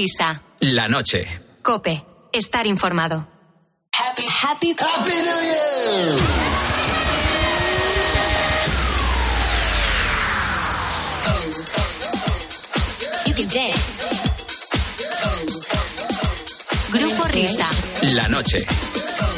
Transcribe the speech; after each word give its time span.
Risa. 0.00 0.40
La 0.60 0.88
noche. 0.88 1.26
Cope. 1.60 2.02
Estar 2.32 2.66
informado. 2.66 3.28
Happy, 3.92 4.22
happy, 4.22 4.74
happy 4.78 5.12
New 5.12 5.40
Year. 5.42 6.16
You 13.26 13.34
can 13.34 13.48
dance. 13.48 13.84
Grupo 16.90 17.24
Risa. 17.24 17.66
La 18.14 18.26
noche. 18.28 18.89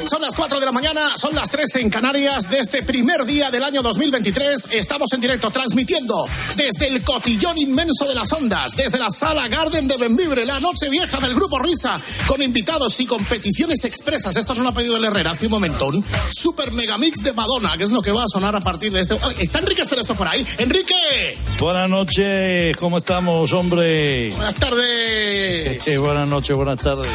Son 0.09 0.21
las 0.21 0.35
4 0.35 0.61
de 0.61 0.67
la 0.67 0.73
mañana, 0.73 1.17
son 1.17 1.35
las 1.35 1.51
3 1.51 1.77
en 1.77 1.91
Canarias 1.91 2.51
de 2.51 2.59
este 2.59 2.83
primer 2.83 3.25
día 3.25 3.51
del 3.51 3.65
año 3.65 3.83
2023. 3.83 4.69
Estamos 4.71 5.13
en 5.13 5.21
directo 5.21 5.51
transmitiendo 5.51 6.27
desde 6.57 6.89
el 6.89 7.03
cotillón 7.03 7.57
inmenso 7.59 8.07
de 8.07 8.15
las 8.15 8.33
ondas, 8.33 8.77
desde 8.77 8.99
la 8.99 9.11
sala 9.11 9.49
Garden 9.49 9.87
de 9.87 9.97
Benvibre, 9.97 10.45
la 10.45 10.61
noche 10.61 10.89
vieja 10.91 11.19
del 11.21 11.35
grupo 11.35 11.59
Risa, 11.59 12.01
con 12.27 12.43
invitados 12.43 12.99
y 13.01 13.07
competiciones 13.07 13.85
expresas. 13.85 14.37
Esto 14.37 14.55
no 14.55 14.63
lo 14.63 14.69
ha 14.71 14.75
pedido 14.75 14.97
el 14.97 15.05
Herrera 15.05 15.31
hace 15.31 15.47
un 15.47 15.53
momento. 15.53 15.87
Un 15.87 16.05
super 16.31 16.73
megamix 16.73 17.23
de 17.23 17.33
Madonna, 17.33 17.77
que 17.77 17.85
es 17.85 17.91
lo 17.91 18.03
que 18.03 18.11
va 18.11 18.25
a 18.25 18.29
sonar 18.29 18.55
a 18.57 18.61
partir 18.61 18.93
de 18.93 19.01
este. 19.01 19.19
¿Está 19.39 19.61
Enrique 19.61 19.87
Cerezo 19.87 20.15
por 20.15 20.29
ahí? 20.29 20.45
¡Enrique! 20.59 21.39
Buenas 21.59 21.89
noches, 21.89 22.77
¿cómo 22.77 22.99
estamos, 22.99 23.53
hombre? 23.53 24.31
Buenas 24.31 24.55
tardes. 24.55 25.89
Eh, 25.89 25.99
buenas 25.99 26.29
noches, 26.29 26.57
buenas 26.57 26.79
tardes. 26.79 27.09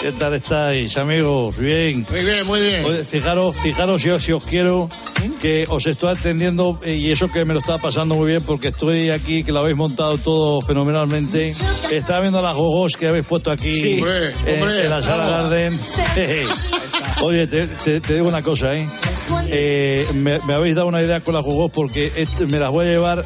¿Qué 0.00 0.12
tal 0.12 0.32
estáis, 0.34 0.96
amigos? 0.96 1.58
Bien. 1.58 2.06
Muy 2.10 2.20
bien, 2.24 2.46
muy 2.46 2.60
bien. 2.62 2.84
Oye, 2.86 3.04
fijaros, 3.04 3.54
fijaros 3.56 4.02
yo 4.02 4.18
si 4.18 4.32
os 4.32 4.42
quiero 4.42 4.88
que 5.42 5.66
os 5.68 5.86
estoy 5.86 6.10
atendiendo 6.16 6.78
eh, 6.84 6.94
y 6.94 7.10
eso 7.10 7.30
que 7.30 7.44
me 7.44 7.52
lo 7.52 7.60
está 7.60 7.76
pasando 7.76 8.14
muy 8.14 8.30
bien 8.30 8.42
porque 8.42 8.68
estoy 8.68 9.10
aquí, 9.10 9.44
que 9.44 9.52
lo 9.52 9.58
habéis 9.58 9.76
montado 9.76 10.16
todo 10.16 10.62
fenomenalmente. 10.62 11.54
Estaba 11.90 12.20
viendo 12.20 12.40
las 12.40 12.54
gogos 12.54 12.96
que 12.96 13.08
habéis 13.08 13.26
puesto 13.26 13.50
aquí 13.50 13.76
Sí, 13.76 13.94
hombre, 13.98 14.32
en, 14.46 14.62
hombre, 14.62 14.84
en 14.84 14.90
la 14.90 15.02
sala. 15.02 15.26
Garden. 15.28 15.78
Oye, 17.22 17.46
te, 17.46 17.66
te- 17.66 18.00
te 18.00 18.14
digo 18.14 18.26
una 18.28 18.42
cosa, 18.42 18.74
¿eh? 18.74 18.88
Eh, 19.48 20.06
me, 20.14 20.38
me 20.46 20.54
habéis 20.54 20.76
dado 20.76 20.86
una 20.88 21.02
idea 21.02 21.20
con 21.20 21.34
las 21.34 21.44
gogos 21.44 21.70
porque 21.72 22.10
me 22.48 22.58
las 22.58 22.70
voy 22.70 22.86
a 22.86 22.88
llevar 22.90 23.22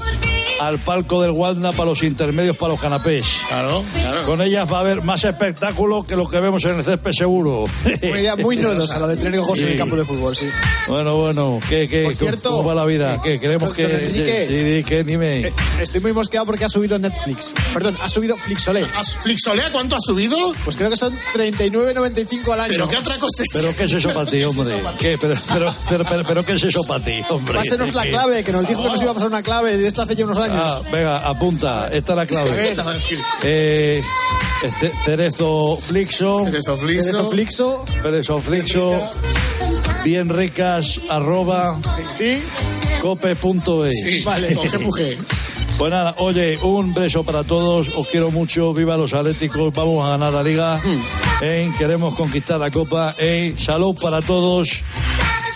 al 0.60 0.78
palco 0.78 1.20
del 1.22 1.32
Wanda 1.32 1.72
para 1.72 1.86
los 1.90 2.02
intermedios, 2.02 2.56
para 2.56 2.72
los 2.72 2.80
canapés. 2.80 3.24
Claro, 3.48 3.82
claro. 4.00 4.22
Con 4.24 4.40
ellas 4.42 4.66
va 4.72 4.78
a 4.78 4.80
haber 4.80 5.02
más 5.02 5.24
espectáculo 5.24 6.04
que 6.04 6.16
lo 6.16 6.28
que 6.28 6.40
vemos 6.40 6.64
en 6.64 6.78
el 6.78 6.84
césped 6.84 7.12
seguro. 7.12 7.64
Una 8.02 8.20
idea 8.20 8.36
muy 8.36 8.56
novedosa, 8.56 8.98
lo 8.98 9.08
de 9.08 9.16
tener 9.16 9.38
ojos 9.40 9.58
en 9.58 9.66
el 9.66 9.72
Sí. 9.72 9.78
campo 9.78 9.96
de 9.96 10.04
fútbol, 10.04 10.34
sí. 10.36 10.46
Bueno, 10.88 11.16
bueno, 11.16 11.58
¿qué, 11.68 11.88
qué, 11.88 12.04
Por 12.04 12.12
cómo- 12.12 12.18
cierto, 12.30 12.50
¿cómo 12.50 12.64
va 12.64 12.74
la 12.74 12.84
vida? 12.84 13.20
¿Qué, 13.22 13.38
queremos 13.40 13.72
que... 13.72 13.84
Sí, 14.10 14.22
di- 14.22 14.82
¿qué? 14.84 15.04
Dime. 15.04 15.40
Eh, 15.48 15.52
Estoy 15.80 16.00
muy 16.00 16.12
mosqueado 16.12 16.46
porque 16.46 16.64
ha 16.64 16.68
subido 16.68 16.98
Netflix. 16.98 17.52
Perdón, 17.72 17.96
ha 18.00 18.08
subido 18.08 18.36
Flixolé. 18.36 18.86
¿Has- 18.96 19.16
¿Flixolea 19.16 19.72
cuánto 19.72 19.96
ha 19.96 20.00
subido? 20.00 20.36
Pues 20.64 20.76
creo 20.76 20.90
que 20.90 20.96
son 20.96 21.14
39.95 21.34 22.52
al 22.52 22.60
año. 22.60 22.68
¿Pero 22.68 22.88
qué 22.88 22.96
atraco 22.96 23.26
es? 23.26 23.48
¿Pero 23.52 23.74
qué 23.76 23.84
es 23.84 23.92
eso 23.92 24.12
para 24.12 24.24
ti, 24.26 24.38
¿Qué 24.38 24.42
es 24.44 24.46
hombre? 24.46 24.74
¿Qué? 24.98 25.18
Pero, 25.18 25.34
pero, 25.52 25.74
pero, 25.88 26.04
pero, 26.04 26.24
pero 26.24 26.44
¿qué 26.46 26.52
es 26.52 26.62
eso 26.62 26.84
para 26.84 27.04
ti, 27.04 27.20
hombre? 27.28 27.54
Pásenos 27.58 27.92
la 27.94 28.04
clave, 28.06 28.44
que 28.44 28.52
nos 28.52 28.66
dijo 28.68 28.82
que 28.82 28.88
nos 28.90 29.02
iba 29.02 29.10
a 29.10 29.14
pasar 29.14 29.28
una 29.28 29.42
clave 29.42 29.76
de 29.78 29.86
esto 29.86 30.02
hace 30.02 30.14
ya 30.14 30.24
unos 30.24 30.38
años. 30.38 30.43
Ah, 30.50 30.80
venga, 30.92 31.28
apunta. 31.28 31.88
Esta 31.92 32.12
es 32.12 32.16
la 32.16 32.26
clave. 32.26 32.76
Eh, 33.42 34.02
este, 34.62 34.92
cerezo 35.04 35.76
Flixo. 35.76 36.44
Cerezo 36.46 36.76
Flixo. 36.76 37.02
Cerezo 37.02 37.30
Flixo. 37.30 37.84
Cerezo 38.02 38.40
Flixo. 38.40 39.10
Bien 40.04 40.28
ricas, 40.28 41.00
arroba, 41.08 41.78
Sí, 42.10 42.42
cope.es. 43.00 43.94
Sí, 44.02 44.22
Vale. 44.24 44.56
Pues 45.78 45.90
nada, 45.90 46.14
oye, 46.18 46.56
un 46.62 46.94
beso 46.94 47.24
para 47.24 47.42
todos, 47.42 47.88
os 47.96 48.06
quiero 48.06 48.30
mucho, 48.30 48.72
viva 48.72 48.96
los 48.96 49.12
Atléticos, 49.12 49.72
vamos 49.74 50.04
a 50.04 50.10
ganar 50.10 50.32
la 50.32 50.44
liga, 50.44 50.80
eh, 51.42 51.68
queremos 51.76 52.14
conquistar 52.14 52.60
la 52.60 52.70
Copa, 52.70 53.12
eh, 53.18 53.56
salud 53.58 53.96
para 54.00 54.22
todos, 54.22 54.84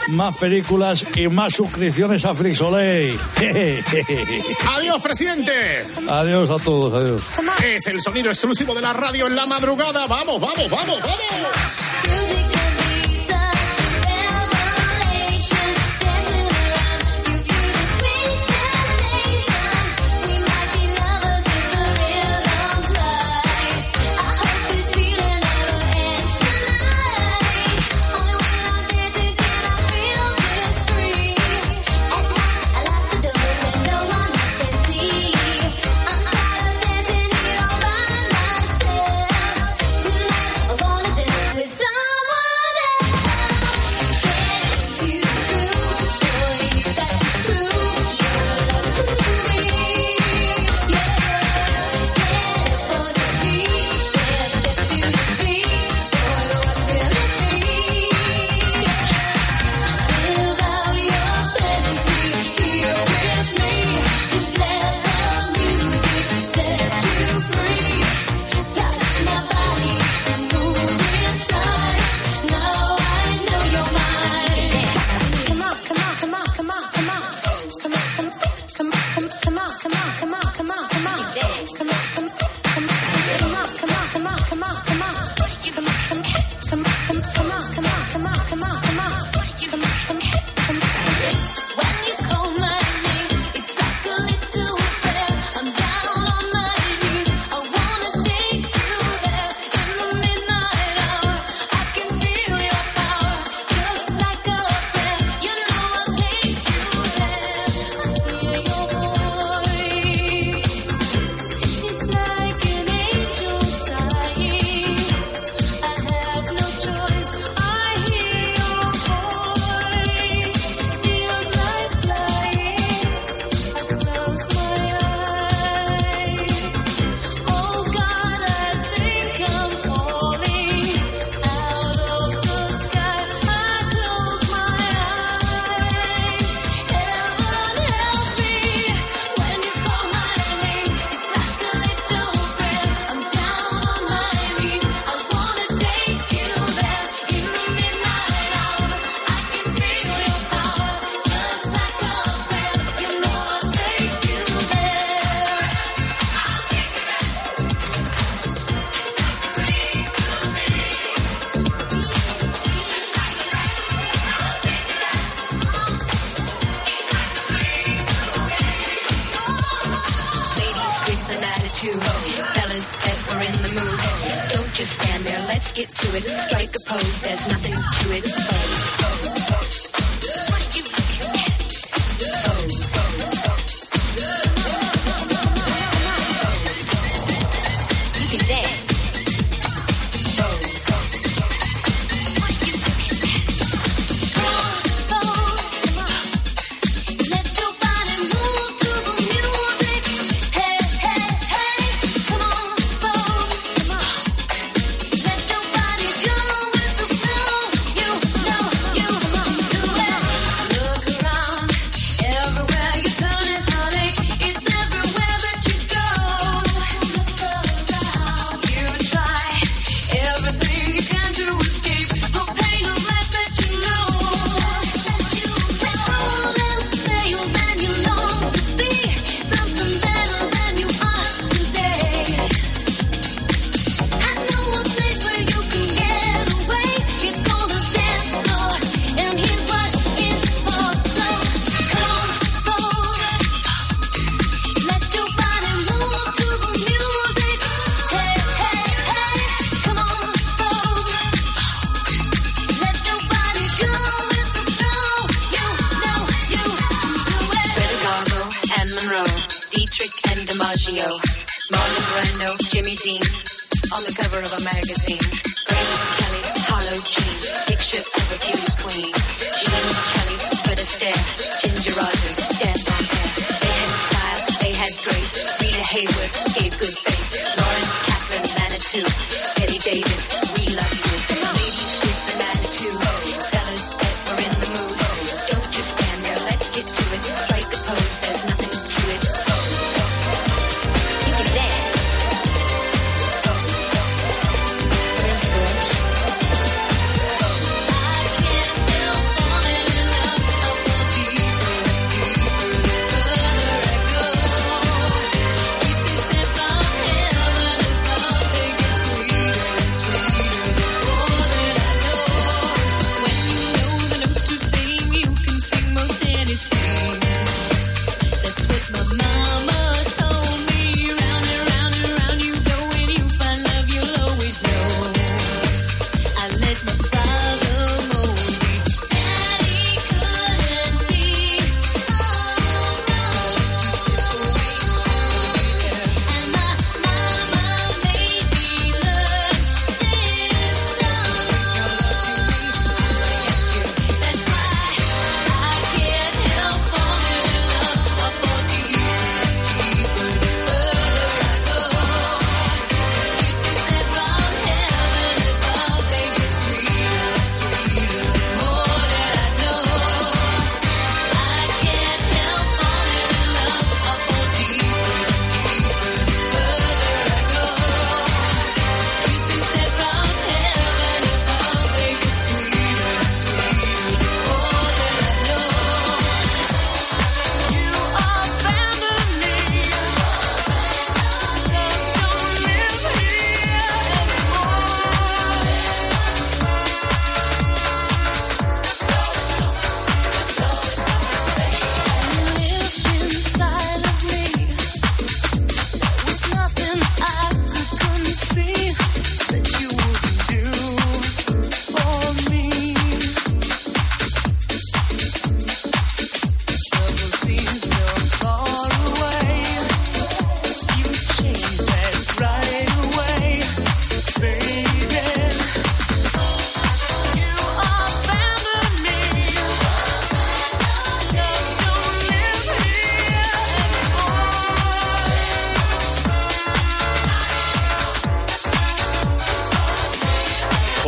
más 0.09 0.37
películas 0.37 1.05
y 1.15 1.29
más 1.29 1.55
suscripciones 1.55 2.25
a 2.25 2.35
Flixoley. 2.35 3.17
Adiós, 4.77 5.01
presidente. 5.03 5.85
adiós 6.09 6.51
a 6.51 6.59
todos, 6.59 6.93
adiós. 6.95 7.23
Es 7.65 7.87
el 7.87 8.01
sonido 8.01 8.31
exclusivo 8.31 8.75
de 8.75 8.83
la 8.83 8.93
radio 8.93 9.27
en 9.27 9.37
la 9.37 9.47
madrugada. 9.47 10.07
Vamos, 10.07 10.41
vamos, 10.41 10.69
vamos, 10.71 11.01
vamos. 11.01 12.18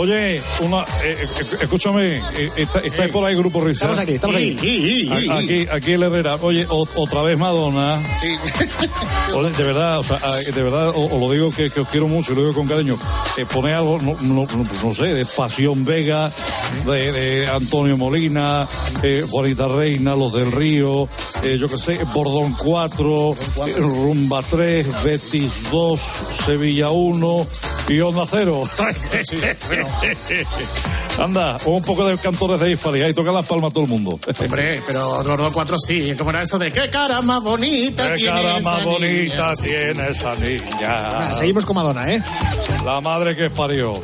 Oye, 0.00 0.40
una, 0.60 0.80
eh, 0.80 0.84
eh, 1.04 1.16
eh 1.20 1.56
escúchame, 1.60 2.16
eh, 2.16 2.50
está, 2.56 2.78
está 2.80 3.06
por 3.08 3.22
ahí 3.22 3.34
Grupo 3.34 3.60
Risa. 3.60 3.84
Estamos 3.84 3.98
aquí, 3.98 4.14
estamos 4.14 4.34
aquí. 4.34 5.10
Aquí, 5.30 5.66
aquí 5.70 5.92
el 5.92 6.02
Herrera. 6.02 6.36
Oye, 6.40 6.64
o, 6.70 6.88
otra 6.96 7.20
vez 7.20 7.36
Madonna. 7.36 8.02
Sí. 8.18 8.34
Oye, 9.34 9.50
de 9.50 9.62
verdad, 9.62 9.98
o 9.98 10.02
sea, 10.02 10.18
ah, 10.22 10.38
de 10.38 10.62
verdad, 10.62 10.88
os, 10.88 11.10
lo 11.10 11.30
digo 11.30 11.50
que, 11.50 11.68
que, 11.68 11.80
os 11.80 11.88
quiero 11.88 12.08
mucho 12.08 12.32
y 12.32 12.36
lo 12.36 12.40
digo 12.40 12.54
con 12.54 12.66
cariño. 12.66 12.96
Eh, 13.36 13.44
poner 13.44 13.74
algo, 13.74 13.98
no, 14.00 14.16
no, 14.22 14.46
no, 14.82 14.94
sé, 14.94 15.12
de 15.12 15.26
Pasión 15.26 15.84
Vega, 15.84 16.32
de, 16.86 17.12
de 17.12 17.46
Antonio 17.48 17.98
Molina, 17.98 18.66
eh, 19.02 19.22
Juanita 19.28 19.68
Reina, 19.68 20.16
Los 20.16 20.32
del 20.32 20.50
Río, 20.50 21.10
eh, 21.42 21.58
yo 21.60 21.68
qué 21.68 21.76
sé, 21.76 22.04
Bordón 22.04 22.54
4, 22.54 23.36
Rumba 23.76 24.42
3, 24.48 25.04
Betis 25.04 25.70
2, 25.70 26.00
Sevilla 26.46 26.88
1 26.88 27.46
y 27.88 28.00
Onda 28.00 28.24
0. 28.26 28.62
Bueno, 29.68 29.89
Anda, 31.18 31.58
un 31.66 31.82
poco 31.82 32.06
de 32.06 32.16
cantores 32.18 32.60
de 32.60 32.72
Hispali, 32.72 33.02
ahí 33.02 33.14
toca 33.14 33.32
las 33.32 33.46
palmas 33.46 33.72
todo 33.72 33.84
el 33.84 33.90
mundo. 33.90 34.18
Hombre, 34.40 34.82
pero 34.86 35.22
los 35.22 35.38
dos 35.38 35.52
cuatro 35.52 35.78
sí. 35.78 36.14
¿Cómo 36.16 36.30
era 36.30 36.42
eso 36.42 36.58
de 36.58 36.72
qué 36.72 36.88
cara 36.90 37.20
más 37.20 37.42
bonita 37.42 38.14
¿Qué 38.14 38.24
cara 38.24 38.60
más 38.60 38.84
bonita 38.84 39.54
tiene 39.56 40.08
esa 40.10 40.34
niña? 40.36 41.34
Seguimos 41.34 41.64
con 41.66 41.76
Madonna, 41.76 42.10
¿eh? 42.10 42.22
La 42.84 43.00
madre 43.00 43.36
que 43.36 43.50
parió. 43.50 43.94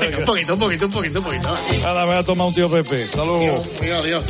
Venga, 0.00 0.18
un 0.18 0.24
poquito, 0.24 0.54
un 0.54 0.60
poquito, 0.60 0.86
un 0.86 0.92
poquito, 0.92 1.18
un 1.20 1.24
poquito. 1.24 1.56
Ahora 1.86 2.04
voy 2.04 2.16
a 2.16 2.22
tomar 2.22 2.46
un 2.48 2.54
tío 2.54 2.70
Pepe. 2.70 3.04
Hasta 3.04 3.24
luego. 3.24 3.62
Dios, 3.80 4.04
Dios. 4.04 4.24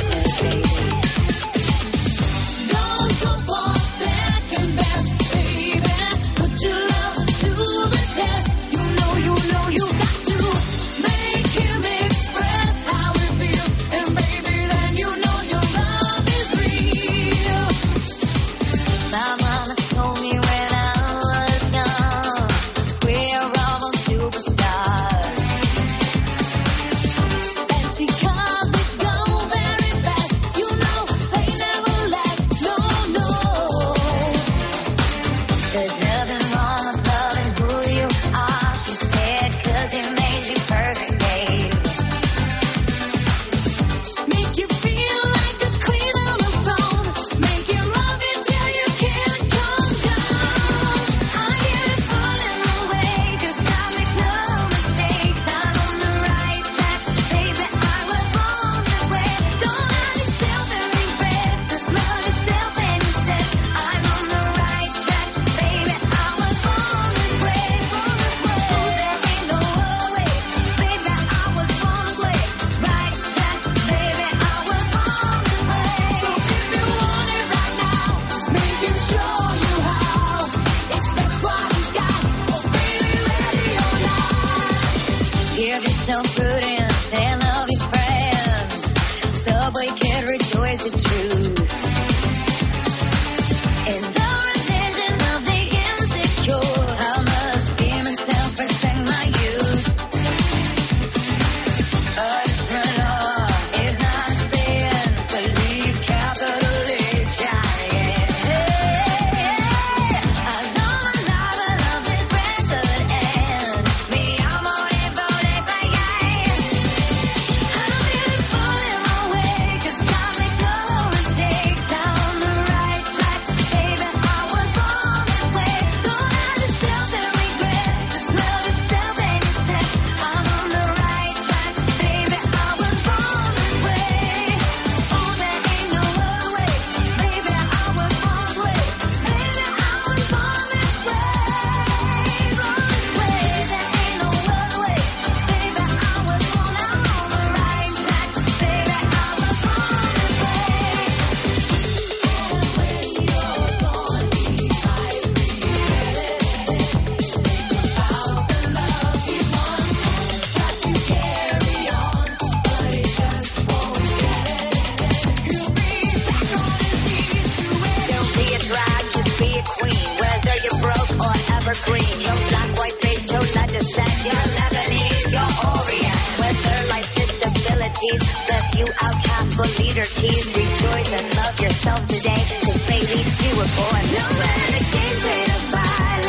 Left 178.05 178.75
you 178.77 178.85
outcast 178.85 179.53
for 179.55 179.65
leader 179.81 180.03
tease. 180.03 180.47
Rejoice 180.47 181.11
and 181.17 181.35
love 181.37 181.59
yourself 181.59 181.99
today. 182.07 182.41
Cause 182.61 182.87
baby, 182.87 183.17
you 183.41 183.55
were 183.57 183.71
born. 183.77 184.03
No 184.13 184.25
matter 184.37 184.71
the 184.71 184.83
game, 184.93 185.17
play 185.21 185.43
the 185.45 185.59
violin. 185.71 186.24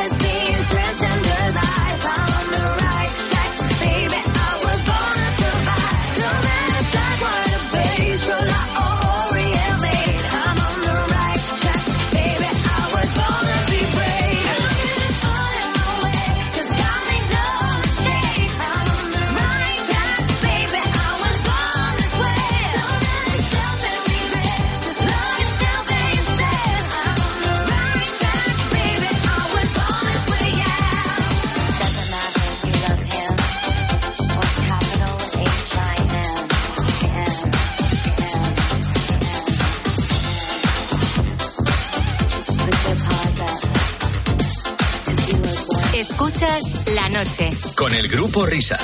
Con 47.74 47.94
el 47.94 48.08
grupo 48.08 48.44
Risa. 48.44 48.76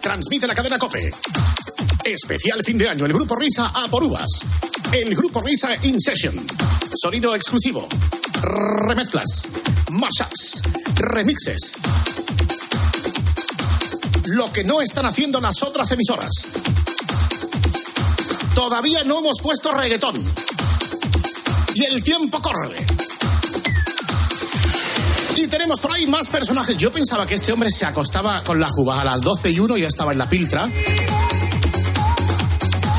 Transmite 0.00 0.46
la 0.46 0.54
cadena 0.54 0.78
Cope. 0.78 1.12
Especial 2.02 2.64
fin 2.64 2.78
de 2.78 2.88
año, 2.88 3.04
el 3.04 3.12
grupo 3.12 3.36
Risa 3.36 3.66
a 3.66 3.88
por 3.88 4.02
uvas. 4.02 4.30
El 4.90 5.14
grupo 5.14 5.42
Risa 5.42 5.76
In 5.82 6.00
Session. 6.00 6.46
Sonido 6.94 7.34
exclusivo. 7.34 7.86
Remezclas. 8.40 9.48
Mashups. 9.90 10.62
Remixes. 10.94 11.74
Lo 14.28 14.50
que 14.50 14.64
no 14.64 14.80
están 14.80 15.04
haciendo 15.04 15.42
las 15.42 15.62
otras 15.62 15.90
emisoras. 15.90 16.32
Todavía 18.54 19.04
no 19.04 19.18
hemos 19.18 19.42
puesto 19.42 19.72
reggaetón. 19.72 20.24
Y 21.74 21.84
el 21.84 22.02
tiempo 22.02 22.40
corre. 22.40 22.91
Y 25.42 25.48
tenemos 25.48 25.80
por 25.80 25.90
ahí 25.90 26.06
más 26.06 26.28
personajes. 26.28 26.76
Yo 26.76 26.92
pensaba 26.92 27.26
que 27.26 27.34
este 27.34 27.52
hombre 27.52 27.68
se 27.68 27.84
acostaba 27.84 28.44
con 28.44 28.60
las 28.60 28.70
uvas 28.78 29.00
a 29.00 29.04
las 29.04 29.20
12 29.22 29.50
y 29.50 29.58
1 29.58 29.76
y 29.76 29.80
ya 29.80 29.88
estaba 29.88 30.12
en 30.12 30.18
la 30.18 30.28
piltra. 30.28 30.70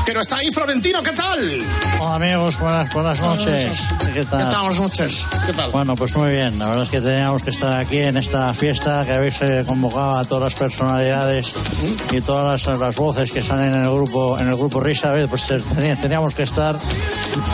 Pero 0.04 0.20
está 0.20 0.36
ahí 0.36 0.50
Florentino, 0.52 1.02
¿qué 1.02 1.12
tal? 1.12 1.58
Hola 1.98 2.16
amigos, 2.16 2.58
buenas, 2.60 2.92
buenas 2.92 3.20
noches. 3.22 3.80
¿Qué 4.12 4.24
tal? 4.26 4.44
¿Qué 4.44 4.50
tal? 4.50 4.60
Buenas 4.60 4.80
noches. 4.80 5.24
¿Qué 5.46 5.52
tal? 5.54 5.70
Bueno, 5.70 5.94
pues 5.94 6.14
muy 6.16 6.32
bien. 6.32 6.58
La 6.58 6.66
verdad 6.66 6.82
es 6.82 6.90
que 6.90 7.00
teníamos 7.00 7.42
que 7.42 7.48
estar 7.48 7.80
aquí 7.80 7.98
en 8.00 8.18
esta 8.18 8.52
fiesta 8.52 9.06
que 9.06 9.12
habéis 9.12 9.40
eh, 9.40 9.64
convocado 9.66 10.18
a 10.18 10.24
todas 10.26 10.44
las 10.44 10.54
personalidades 10.54 11.54
y 12.12 12.20
todas 12.20 12.66
las, 12.66 12.78
las 12.78 12.96
voces 12.96 13.32
que 13.32 13.40
salen 13.40 13.72
en 13.72 13.82
el 13.84 13.90
grupo 13.90 14.38
en 14.38 14.48
el 14.48 14.56
grupo 14.56 14.80
Risa. 14.80 15.14
Pues 15.30 15.46
teníamos 16.02 16.34
que 16.34 16.42
estar 16.42 16.76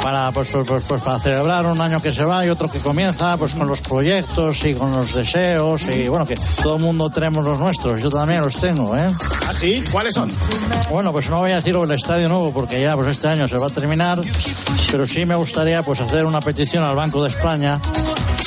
para 0.03 0.33
pues, 0.33 0.51
pues, 0.51 0.67
pues, 0.67 0.85
pues, 0.87 1.03
para 1.03 1.19
celebrar 1.19 1.67
un 1.67 1.81
año 1.81 2.01
que 2.01 2.13
se 2.13 2.25
va 2.25 2.45
y 2.45 2.49
otro 2.49 2.71
que 2.71 2.79
comienza, 2.79 3.37
pues 3.37 3.55
con 3.55 3.69
los 3.69 3.81
proyectos 3.81 4.65
y 4.65 4.75
con 4.75 4.93
los 4.93 5.15
deseos 5.15 5.83
y 5.83 6.09
bueno 6.09 6.27
que 6.27 6.37
todo 6.63 6.77
el 6.77 6.83
mundo 6.83 7.11
tenemos 7.11 7.45
los 7.45 7.59
nuestros. 7.59 8.03
Yo 8.03 8.11
también 8.11 8.43
los 8.43 8.57
tengo, 8.57 8.97
¿eh? 8.97 9.11
¿Ah, 9.49 9.53
sí? 9.53 9.83
¿Cuáles 9.91 10.15
son? 10.15 10.31
Bueno, 10.91 11.13
pues 11.13 11.29
no 11.29 11.39
voy 11.39 11.53
a 11.53 11.57
decir 11.57 11.77
el 11.77 11.91
estadio 11.91 12.29
nuevo 12.29 12.53
porque 12.53 12.81
ya 12.81 12.95
pues 12.97 13.09
este 13.09 13.29
año 13.29 13.49
se 13.49 13.59
va 13.59 13.69
a 13.69 13.71
terminar, 13.71 14.21
pero 14.91 15.07
sí 15.07 15.25
me 15.25 15.35
gustaría 15.35 15.83
pues 15.83 16.01
hacer 16.01 16.27
una 16.27 16.41
petición 16.41 16.85
al 16.85 16.97
Banco 16.97 17.23
de 17.23 17.29
España 17.29 17.81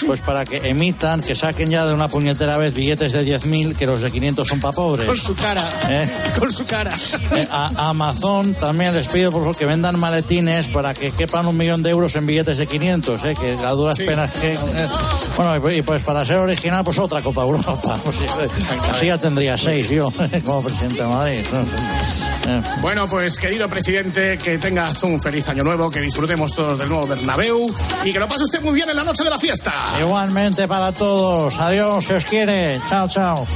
pues 0.05 0.21
para 0.21 0.45
que 0.45 0.57
emitan, 0.69 1.21
que 1.21 1.35
saquen 1.35 1.69
ya 1.71 1.85
de 1.85 1.93
una 1.93 2.07
puñetera 2.07 2.57
vez 2.57 2.73
billetes 2.73 3.13
de 3.13 3.25
10.000 3.25 3.75
que 3.75 3.85
los 3.85 4.01
de 4.01 4.11
500 4.11 4.47
son 4.47 4.59
para 4.59 4.73
pobres. 4.73 5.05
Con 5.05 5.17
su 5.17 5.35
cara. 5.35 5.67
¿Eh? 5.89 6.09
Con 6.39 6.51
su 6.51 6.65
cara. 6.65 6.93
Eh, 7.35 7.47
a 7.51 7.89
Amazon 7.89 8.53
también 8.55 8.93
les 8.93 9.07
pido 9.07 9.31
por 9.31 9.41
favor 9.41 9.55
que 9.55 9.65
vendan 9.65 9.99
maletines 9.99 10.67
para 10.67 10.93
que 10.93 11.11
quepan 11.11 11.47
un 11.47 11.57
millón 11.57 11.83
de 11.83 11.89
euros 11.91 12.15
en 12.15 12.25
billetes 12.25 12.57
de 12.57 12.67
500, 12.67 13.23
eh, 13.25 13.33
que 13.39 13.53
a 13.65 13.71
duras 13.71 13.97
penas 13.97 14.31
que... 14.31 14.53
eh, 14.53 14.57
bueno, 15.37 15.55
y 15.55 15.59
pues- 15.59 15.77
y 15.77 15.81
pues 15.81 16.01
para 16.03 16.23
ser 16.25 16.37
original, 16.37 16.83
pues 16.83 16.99
otra 16.99 17.21
Copa 17.21 17.41
Europa. 17.41 17.73
Pues, 18.03 18.17
sí, 18.17 18.25
así 18.91 19.05
ya 19.07 19.17
tendría 19.17 19.57
seis 19.57 19.89
yo, 19.89 20.11
como 20.45 20.61
presidente 20.63 21.03
de 21.03 21.07
Madrid. 21.07 21.39
Eh. 22.47 22.61
Bueno, 22.81 23.07
pues 23.07 23.37
querido 23.39 23.69
presidente, 23.69 24.37
que 24.37 24.57
tengas 24.57 25.01
un 25.03 25.19
feliz 25.19 25.47
año 25.49 25.63
nuevo, 25.63 25.89
que 25.89 26.01
disfrutemos 26.01 26.53
todos 26.53 26.77
del 26.79 26.89
nuevo 26.89 27.07
Bernabéu 27.07 27.73
y 28.03 28.11
que 28.11 28.19
lo 28.19 28.27
pase 28.27 28.43
usted 28.43 28.61
muy 28.61 28.73
bien 28.73 28.89
en 28.89 28.95
la 28.95 29.03
noche 29.03 29.23
de 29.23 29.29
la 29.29 29.39
fiesta. 29.39 29.95
Igualmente 29.99 30.67
para 30.67 30.91
todos. 30.91 31.57
Adiós, 31.59 32.05
si 32.05 32.13
os 32.13 32.25
quiere. 32.25 32.79
Chao, 32.89 33.07
chao. 33.07 33.47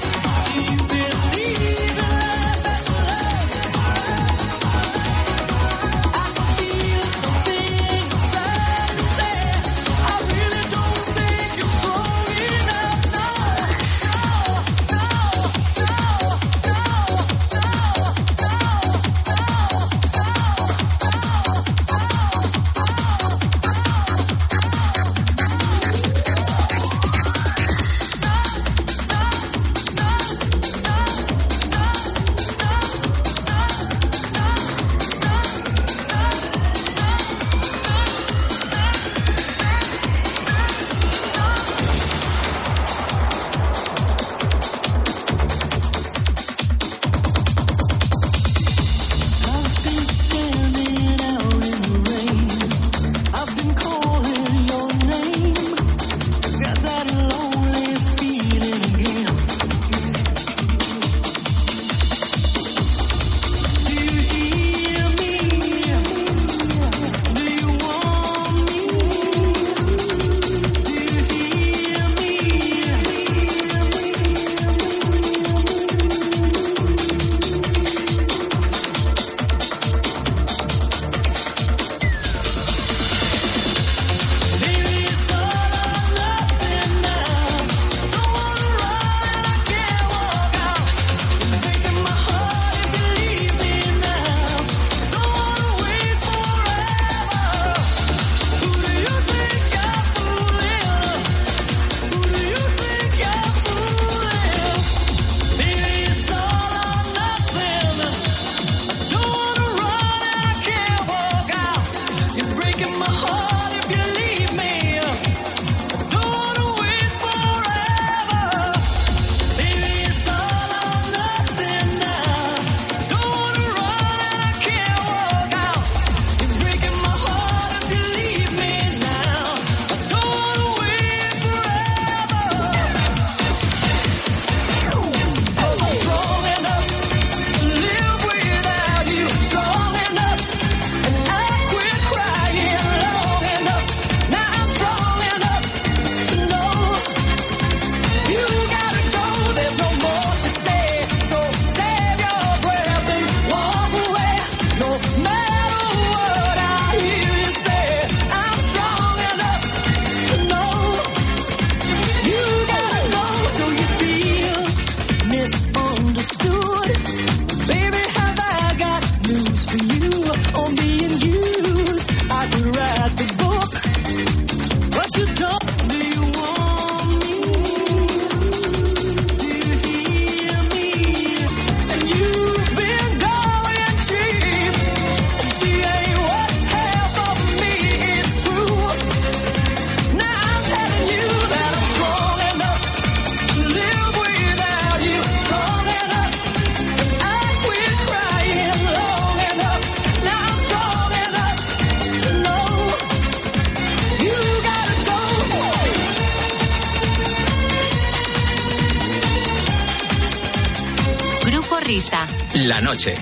Noche. 212.88 213.14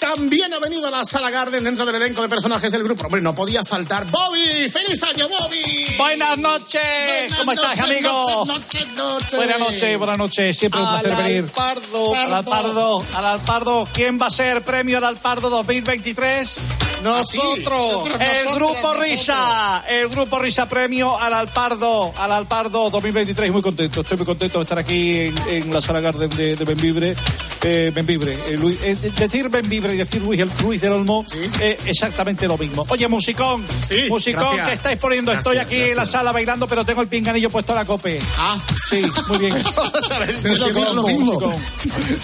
También 0.00 0.52
ha 0.54 0.58
venido 0.58 0.88
a 0.88 0.90
la 0.90 1.04
Sala 1.04 1.30
Garden 1.30 1.62
dentro 1.62 1.84
del 1.84 1.96
elenco 1.96 2.22
de 2.22 2.28
personajes 2.28 2.72
del 2.72 2.82
grupo. 2.82 3.04
Hombre, 3.04 3.20
no 3.20 3.34
podía 3.34 3.64
faltar 3.64 4.10
Bobby. 4.10 4.68
¡Feliz 4.68 5.00
año, 5.02 5.28
Bobby! 5.28 5.94
Buenas 5.98 6.38
noches, 6.38 6.82
Buenas 7.28 7.38
¿cómo 7.38 7.52
estás, 7.52 7.78
noches, 7.78 7.84
amigo? 7.84 8.44
Noches, 8.46 8.88
noches. 8.96 9.36
Buenas 9.36 9.58
noches, 9.60 9.98
buenas 9.98 10.18
noches, 10.18 10.58
siempre 10.58 10.80
un 10.80 10.88
placer 10.88 11.12
Al 11.12 11.22
venir. 11.22 11.44
Alpardo. 11.44 12.14
Al 12.14 12.34
Alpardo, 12.34 13.04
al 13.14 13.26
Alpardo, 13.26 13.88
¿quién 13.92 14.20
va 14.20 14.26
a 14.26 14.30
ser 14.30 14.62
premio 14.62 14.98
al 14.98 15.04
Alpardo 15.04 15.48
2023? 15.50 16.58
Nosotros. 17.06 18.08
El 18.18 18.54
grupo 18.54 18.94
Risa, 18.94 19.84
el 19.88 20.08
grupo 20.08 20.40
Risa 20.40 20.68
premio 20.68 21.16
al 21.16 21.34
Alpardo, 21.34 22.12
al 22.16 22.32
Alpardo 22.32 22.90
2023. 22.90 23.52
Muy 23.52 23.62
contento, 23.62 24.00
estoy 24.00 24.16
muy 24.16 24.26
contento 24.26 24.58
de 24.58 24.62
estar 24.64 24.78
aquí 24.78 25.20
en, 25.20 25.38
en 25.48 25.72
la 25.72 25.80
sala 25.80 26.00
Garden 26.00 26.30
de, 26.30 26.56
de 26.56 26.64
Benvibre. 26.64 27.14
Eh, 27.62 27.90
Benvibre, 27.92 28.32
eh, 28.48 28.56
Luis- 28.58 28.80
eh, 28.84 28.94
decir 29.18 29.48
Benvibre 29.48 29.94
y 29.94 29.96
decir 29.96 30.22
Luis, 30.22 30.40
Luis 30.62 30.80
del 30.80 30.92
Olmo, 30.92 31.24
eh, 31.60 31.76
exactamente 31.86 32.46
lo 32.46 32.56
mismo. 32.56 32.84
Oye, 32.88 33.08
musicón, 33.08 33.66
Sí, 33.88 34.06
musicón 34.08 34.42
gracias. 34.44 34.68
que 34.68 34.74
estáis 34.74 34.98
poniendo. 34.98 35.32
Estoy 35.32 35.56
Gracias, 35.56 35.66
aquí 35.80 35.90
en 35.90 35.96
la 35.96 36.06
sala 36.06 36.30
bailando, 36.32 36.68
pero 36.68 36.84
tengo 36.84 37.02
el 37.02 37.08
pinganillo 37.08 37.50
puesto 37.50 37.72
a 37.72 37.76
la 37.76 37.84
cope. 37.84 38.20
Ah, 38.38 38.56
Sí, 38.88 39.02
muy 39.28 39.38
bien. 39.38 39.54
Sí, 40.36 40.48
musicón. 41.18 41.54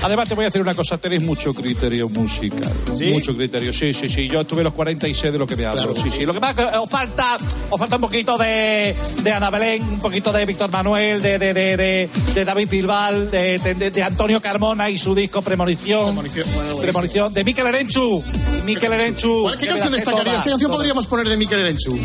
Además, 0.03 0.29
te 0.29 0.35
voy 0.35 0.45
a 0.45 0.49
decir 0.49 0.61
una 0.61 0.75
cosa: 0.75 0.99
tenéis 0.99 1.23
mucho 1.23 1.53
criterio 1.55 2.09
musical. 2.09 2.71
Mucho 3.13 3.35
criterio, 3.37 3.73
sí, 3.73 3.93
sí, 3.95 4.09
sí. 4.09 4.29
Yo 4.29 4.43
estuve 4.43 4.63
los 4.63 4.73
46 4.73 5.33
de 5.33 5.39
lo 5.39 5.47
que 5.47 5.57
me 5.57 5.67
hablo. 5.67 5.95
sí, 5.97 6.11
sí. 6.11 6.25
Lo 6.25 6.35
que 6.35 6.41
pasa 6.41 6.53
es 6.63 6.71
que 6.71 6.79
os 6.79 6.91
falta, 6.91 7.39
os 7.71 7.79
falta 7.79 7.97
un 7.97 8.03
poquito 8.03 8.37
de, 8.39 8.95
de 9.23 9.33
Ana 9.33 9.51
Belén, 9.51 9.83
un 9.83 10.01
poquito 10.01 10.33
de 10.33 10.45
Víctor 10.47 10.71
Manuel, 10.71 11.21
de, 11.23 11.39
de, 11.39 11.55
de, 11.55 12.09
de, 12.35 12.45
David 12.45 12.69
Bilbal, 12.69 13.31
de- 13.31 13.59
de 13.59 14.03
Antonio 14.03 14.41
Carmona 14.41 14.91
y 14.91 14.99
su 14.99 15.15
disco 15.15 15.32
Premonición. 15.41 16.05
Premonición, 16.05 16.47
bueno, 16.55 16.77
Premonición. 16.77 17.33
De 17.33 17.45
Miquel 17.45 17.67
Erenchu. 17.69 18.23
Miquel 18.67 18.93
Erenchu. 18.93 19.43
¿Cuál- 19.43 19.55
¿Qué 19.57 19.65
que 19.67 19.69
canción 19.73 19.93
destacarías? 19.93 20.43
¿Qué 20.43 20.51
canción 20.51 20.71
podríamos 20.71 21.07
poner 21.07 21.29
de 21.29 21.37
Miquel 21.37 21.61
Erenchu? 21.61 21.99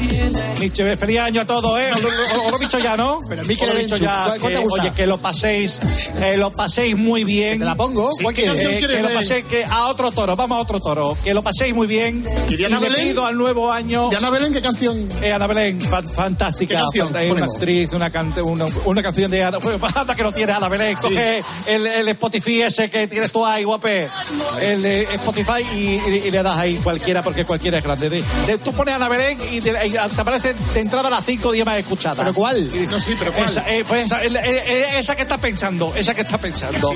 Miche, 0.60 0.98
feliz 0.98 1.20
año 1.20 1.42
a 1.42 1.46
todos, 1.46 1.80
¿eh? 1.80 1.90
Os 1.94 2.02
lo, 2.02 2.58
he 2.58 2.60
dicho 2.60 2.80
ya, 2.80 2.96
¿no? 2.98 3.20
Pero 3.28 3.44
Mikel 3.44 3.70
Erenchu, 3.70 3.96
ya. 3.98 4.26
¿cuál- 4.28 4.40
cuál 4.40 4.54
te 4.54 4.60
que? 4.60 4.66
Oye, 4.68 4.92
que 4.94 5.06
lo 5.08 5.18
paséis, 5.20 5.80
eh, 6.22 6.38
lo 6.38 6.52
paséis 6.52 6.96
muy 6.96 7.24
bien. 7.24 7.60
¿Te 7.60 7.66
la 7.66 7.76
pongo? 7.76 8.10
Sí, 8.14 8.24
¿Cuál 8.24 8.36
¿qué 8.36 8.46
canción 8.46 8.72
Eh, 8.74 8.78
quieres 8.80 8.98
que 8.98 9.04
lo 9.04 9.14
paséis 9.14 9.46
que 9.46 9.66
a 9.66 9.88
otro 9.88 10.12
toro, 10.12 10.36
vamos 10.36 10.58
a 10.58 10.62
otro 10.62 10.80
toro. 10.80 11.18
Que 11.24 11.34
lo 11.34 11.44
paséis 11.44 11.74
muy 11.74 11.88
bien. 11.88 12.24
¿Y 12.50 12.62
Y 12.62 12.66
Ana 12.66 12.80
Belén? 12.80 13.10
pido 13.10 13.26
al 13.26 13.38
nuevo 13.38 13.72
año. 13.72 14.10
¿De 14.10 14.18
Ana 14.18 14.30
Belén 14.30 14.54
qué 14.54 14.62
canción? 14.62 15.08
Eh, 15.22 15.32
Ana 15.32 15.48
Belén, 15.48 15.82
fan- 15.82 16.08
fantástica. 16.08 16.76
¿Qué 16.92 17.00
canción 17.00 17.32
una 17.32 17.46
actriz, 17.46 17.94
una, 17.94 18.12
una, 18.44 18.66
una 18.86 19.04
canción 19.04 19.30
de 19.32 19.44
Ana. 19.44 19.60
Pues, 19.68 19.78
que 20.18 20.24
lo 20.24 20.32
tiene 20.32 20.52
Ana 20.54 20.70
Belén. 20.70 20.96
Coge 20.96 21.44
el, 21.68 21.86
el 21.88 22.08
Spotify 22.10 22.62
ese 22.64 22.90
que 22.90 23.07
tienes 23.08 23.32
tú 23.32 23.46
ahí, 23.46 23.64
guape. 23.64 24.08
El 24.62 24.82
de 24.82 25.04
Spotify 25.04 25.64
y, 25.74 25.78
y- 25.78 26.24
y 26.28 26.32
le 26.32 26.44
das 26.44 26.58
ahí 26.58 26.76
cualquiera, 26.84 27.22
porque 27.24 27.46
cualquiera 27.46 27.78
es 27.78 27.84
grande. 27.84 28.10
De- 28.10 28.24
de- 28.46 28.58
tú 28.58 28.74
pones 28.74 28.96
Ana 28.96 29.08
Belén 29.10 29.38
y 29.52 29.62
te, 29.62 29.70
y 29.88 29.92
te 29.92 30.00
aparece 30.00 30.54
de 30.74 30.80
entrada 30.80 31.10
las 31.10 31.26
5 31.26 31.50
o 31.50 31.52
10 31.52 31.66
más 31.66 31.78
escuchadas. 31.80 32.20
¿Pero 32.20 32.34
cuál? 32.34 32.68
No, 32.90 33.00
sí, 33.00 33.16
pero 33.20 33.32
¿cuál? 33.34 33.46
Esa, 33.48 33.70
eh, 33.70 33.84
pues 33.88 34.06
esa, 34.06 34.24
el- 34.24 34.36
eh, 34.36 34.98
esa 35.00 35.16
que 35.16 35.22
está 35.24 35.38
pensando, 35.38 35.94
esa 35.96 36.14
que 36.14 36.22
está 36.22 36.38
pensando. 36.38 36.94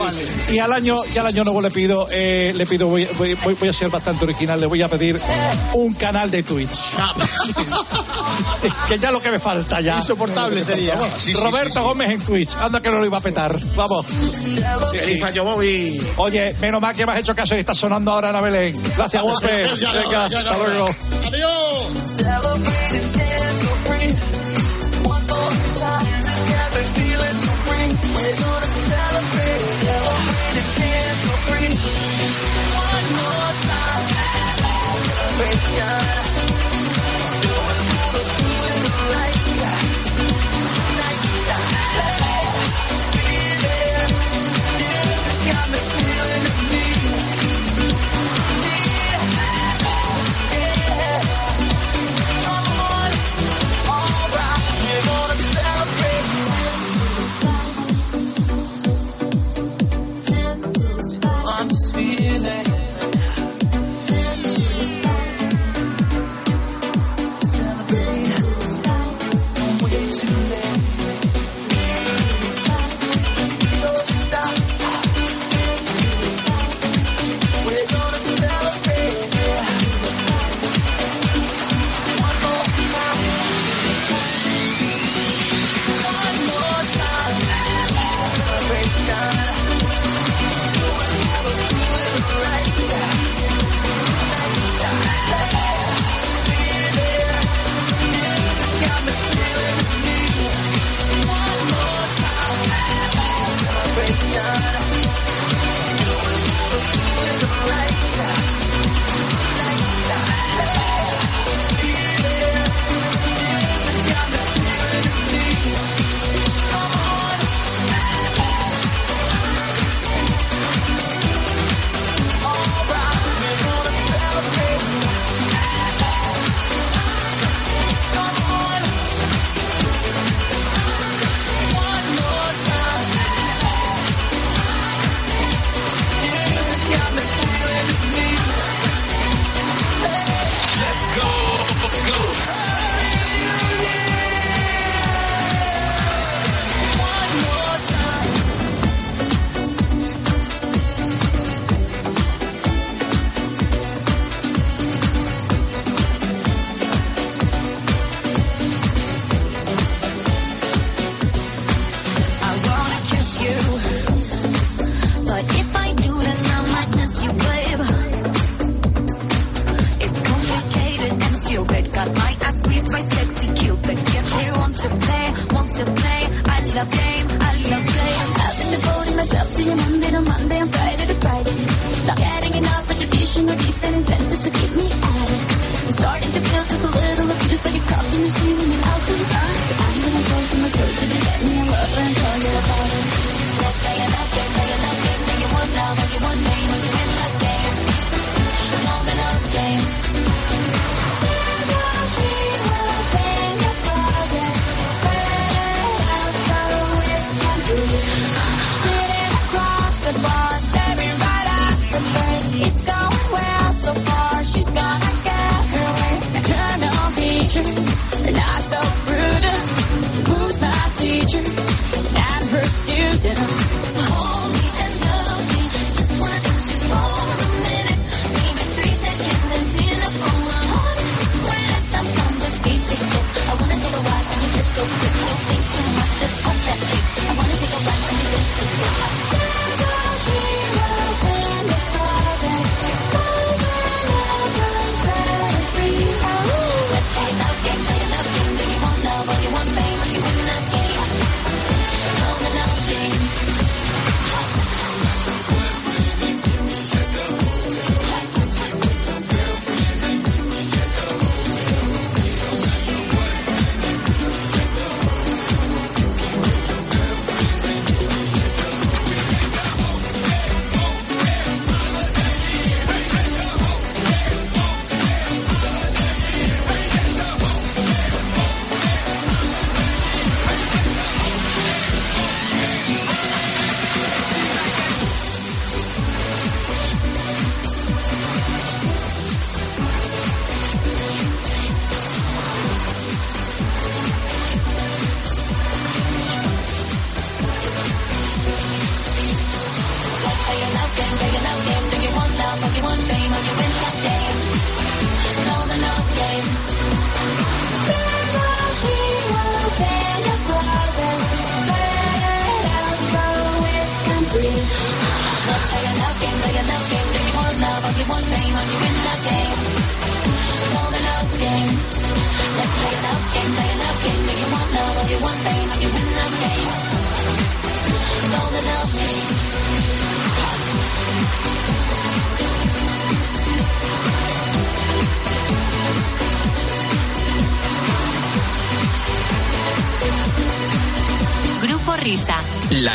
y 0.52 0.60
al 0.60 0.72
año, 0.74 0.98
y 1.14 1.18
al 1.18 1.28
año 1.28 1.44
nuevo 1.44 1.62
le 1.62 1.72
pido, 1.72 2.08
eh, 2.12 2.54
le 2.56 2.66
pido, 2.66 2.88
voy, 2.88 3.06
voy, 3.18 3.34
voy- 3.36 3.54
voy 3.56 3.70
a 3.70 3.74
ser 3.74 3.90
bastante 3.90 4.26
original, 4.26 4.60
le 4.60 4.66
voy 4.68 4.82
a 4.82 4.88
pedir 4.90 5.20
un 5.74 5.94
canal 5.94 6.30
de 6.32 6.44
Twitch. 6.44 6.80
Ah, 6.98 7.14
Sí, 8.62 8.68
que 8.88 9.00
ya 9.00 9.12
lo 9.12 9.22
que 9.22 9.32
me 9.32 9.40
falta 9.40 9.82
ya. 9.82 9.96
Insoportable 9.98 10.64
sería. 10.64 10.96
Roberto 10.96 11.18
sí, 11.20 11.34
sí. 11.74 11.80
Gómez 11.80 12.10
en 12.12 12.22
Twitch, 12.22 12.56
anda 12.58 12.80
que 12.82 12.90
no 12.90 13.00
lo 13.00 13.06
iba 13.06 13.18
a 13.18 13.22
petar. 13.22 13.58
Vamos. 13.76 14.06
Feliz 14.92 15.24
año. 15.24 15.44
Oye, 16.18 16.56
menos 16.60 16.82
mal 16.82 16.96
que 16.96 17.06
me 17.06 17.12
has 17.14 17.20
hecho 17.20 17.36
caso 17.36 17.56
y 17.56 17.60
está 17.60 17.74
sonando 17.74 18.12
ahora 18.12 18.30
Ana 18.30 18.42
Belén. 18.42 18.76
Gracias, 18.96 19.22
Guape. 19.24 19.64
Venga, 20.04 20.26
hasta 20.26 20.58
luego. 20.58 20.90
Adiós. 21.26 22.22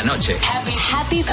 Noche. 0.07 0.37
Happy, 0.41 1.23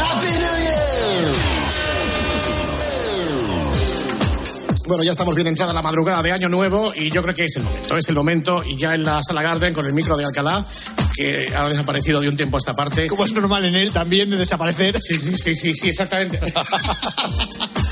Bueno, 4.87 5.05
ya 5.05 5.13
estamos 5.13 5.35
bien 5.37 5.47
entrada 5.47 5.73
la 5.73 5.81
madrugada 5.81 6.21
de 6.23 6.33
Año 6.33 6.49
Nuevo 6.49 6.93
y 6.93 7.09
yo 7.09 7.23
creo 7.23 7.35
que 7.35 7.45
es 7.45 7.57
el 7.57 7.63
momento, 7.63 7.97
es 7.97 8.09
el 8.09 8.15
momento. 8.17 8.65
Y 8.65 8.77
ya 8.77 8.95
en 8.95 9.05
la 9.05 9.23
sala 9.23 9.43
Garden 9.43 9.73
con 9.73 9.87
el 9.87 9.93
micro 9.93 10.17
de 10.17 10.25
Alcalá, 10.25 10.67
que 11.15 11.55
ha 11.57 11.69
desaparecido 11.69 12.21
de 12.21 12.29
un 12.29 12.37
tiempo 12.37 12.57
a 12.57 12.59
esta 12.59 12.75
parte. 12.75 13.07
Como 13.07 13.25
es 13.25 13.33
normal 13.33 13.65
en 13.65 13.77
él 13.77 13.93
también 13.93 14.31
desaparecer. 14.31 15.01
Sí, 15.01 15.21
sí, 15.21 15.37
sí, 15.37 15.55
sí, 15.55 15.75
sí, 15.75 15.89
exactamente. 15.91 16.41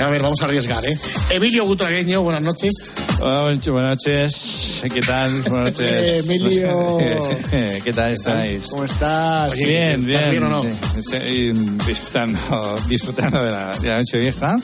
A 0.00 0.08
ver, 0.08 0.22
vamos 0.22 0.40
a 0.40 0.46
arriesgar, 0.46 0.84
¿eh? 0.86 0.98
Emilio 1.28 1.66
Butragueño, 1.66 2.22
buenas 2.22 2.42
noches. 2.42 2.72
Hola, 3.20 3.58
buenas 3.70 3.96
noches. 3.96 4.82
¿Qué 4.92 5.00
tal? 5.02 5.42
Buenas 5.42 5.78
noches. 5.78 6.26
Emilio. 6.26 6.96
¿Qué 7.84 7.92
tal 7.94 8.12
estáis? 8.12 8.68
¿Cómo 8.70 8.84
estás? 8.84 9.52
Oye, 9.52 9.66
Bien, 9.66 10.06
bien. 10.06 10.18
¿estás 10.18 10.30
bien 10.32 10.44
o 10.44 10.48
no? 10.48 10.64
Estoy 10.96 11.52
disfrutando, 11.86 12.38
disfrutando 12.88 13.42
de 13.42 13.50
la, 13.50 13.76
de 13.78 13.88
la 13.88 13.98
noche 13.98 14.18
vieja. 14.18 14.58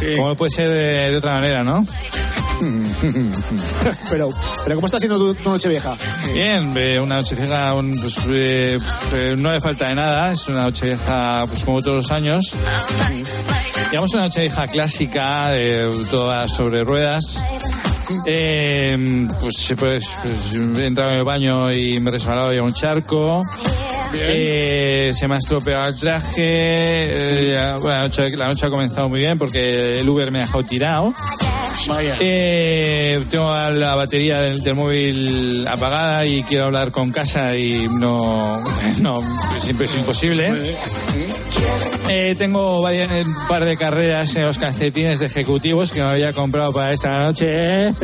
Sí. 0.00 0.16
¿Cómo 0.16 0.34
puede 0.34 0.50
ser 0.50 0.68
de, 0.68 1.10
de 1.12 1.16
otra 1.18 1.34
manera, 1.36 1.62
no? 1.62 1.86
Pero, 4.10 4.28
pero 4.64 4.76
¿cómo 4.76 4.86
está 4.86 4.98
siendo 4.98 5.18
tu, 5.18 5.34
tu 5.34 5.50
noche 5.50 5.68
vieja? 5.68 5.96
Bien, 6.32 6.72
eh, 6.76 6.98
una 7.00 7.16
noche 7.16 7.34
vieja 7.36 7.74
un, 7.74 7.90
pues, 8.00 8.16
eh, 8.28 8.78
eh, 9.12 9.36
no 9.38 9.52
le 9.52 9.60
falta 9.60 9.88
de 9.88 9.94
nada, 9.96 10.32
es 10.32 10.48
una 10.48 10.62
noche 10.62 10.86
vieja 10.86 11.46
pues 11.48 11.62
como 11.64 11.80
todos 11.82 11.96
los 11.96 12.10
años. 12.10 12.54
Digamos 13.94 14.12
una 14.14 14.24
noche 14.24 14.40
vieja 14.40 14.66
clásica, 14.66 15.50
de 15.50 15.88
toda 16.10 16.48
sobre 16.48 16.82
ruedas. 16.82 17.40
Eh, 18.26 19.28
pues, 19.38 19.72
pues, 19.78 20.16
pues, 20.20 20.54
he 20.80 20.86
entrado 20.86 21.12
en 21.12 21.18
el 21.18 21.22
baño 21.22 21.72
y 21.72 22.00
me 22.00 22.10
he 22.10 22.14
resbalado 22.14 22.52
y 22.52 22.58
a 22.58 22.64
un 22.64 22.74
charco. 22.74 23.40
Eh, 24.12 25.12
se 25.14 25.28
me 25.28 25.36
ha 25.36 25.38
estropeado 25.38 25.86
el 25.86 25.96
traje. 25.96 26.42
eh, 26.42 27.74
bueno, 27.80 27.98
la, 27.98 28.02
noche, 28.02 28.36
la 28.36 28.48
noche 28.48 28.66
ha 28.66 28.70
comenzado 28.70 29.08
muy 29.08 29.20
bien 29.20 29.38
porque 29.38 30.00
el 30.00 30.08
Uber 30.08 30.32
me 30.32 30.38
ha 30.38 30.42
dejado 30.42 30.64
tirado. 30.64 31.14
Eh, 32.18 33.24
tengo 33.30 33.56
la 33.56 33.94
batería 33.94 34.40
del, 34.40 34.60
del 34.60 34.74
móvil 34.74 35.68
apagada 35.68 36.26
y 36.26 36.42
quiero 36.42 36.64
hablar 36.64 36.90
con 36.90 37.12
casa 37.12 37.56
y 37.56 37.86
no, 37.88 38.60
no 39.00 39.22
siempre 39.60 39.86
es 39.86 39.94
imposible. 39.94 40.76
Eh, 42.08 42.34
tengo 42.38 42.82
varias- 42.82 43.10
un 43.10 43.46
par 43.48 43.64
de 43.64 43.76
carreras 43.76 44.36
en 44.36 44.44
los 44.44 44.58
calcetines 44.58 45.20
de 45.20 45.26
ejecutivos 45.26 45.90
que 45.90 46.00
me 46.02 46.08
había 46.10 46.32
comprado 46.32 46.72
para 46.72 46.92
esta 46.92 47.20
noche. 47.24 47.90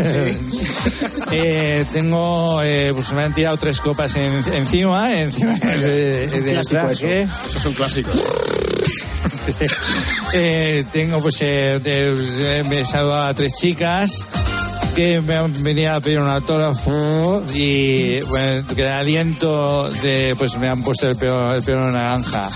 Eh, 1.32 1.84
tengo, 1.92 2.60
eh, 2.64 2.90
pues 2.92 3.12
me 3.12 3.22
han 3.22 3.32
tirado 3.32 3.56
tres 3.56 3.80
copas 3.80 4.16
en- 4.16 4.42
encima, 4.52 5.16
encima 5.20 5.54
de- 5.54 6.26
de- 6.26 6.50
clásico. 6.50 6.88
Eso 6.88 7.58
es 7.58 7.64
un 7.66 7.72
clásico. 7.74 8.10
Eh, 10.32 10.84
tengo 10.92 11.20
pues 11.20 11.36
eh, 11.40 11.80
de- 11.82 12.58
he 12.58 12.62
besado 12.68 13.20
a 13.20 13.32
tres 13.34 13.52
chicas 13.52 14.26
que 14.94 15.20
me 15.20 15.34
han 15.36 15.52
venido 15.62 15.92
a 15.94 16.00
pedir 16.00 16.18
un 16.20 16.28
autógrafo 16.28 17.42
y 17.54 18.20
bueno, 18.22 18.64
que 18.74 18.82
el 18.82 18.88
aliento 18.88 19.88
de 20.02 20.34
pues 20.38 20.56
me 20.56 20.68
han 20.68 20.82
puesto 20.82 21.08
el 21.08 21.16
pelo, 21.16 21.54
el 21.54 21.62
pelo 21.62 21.90
naranja. 21.90 22.48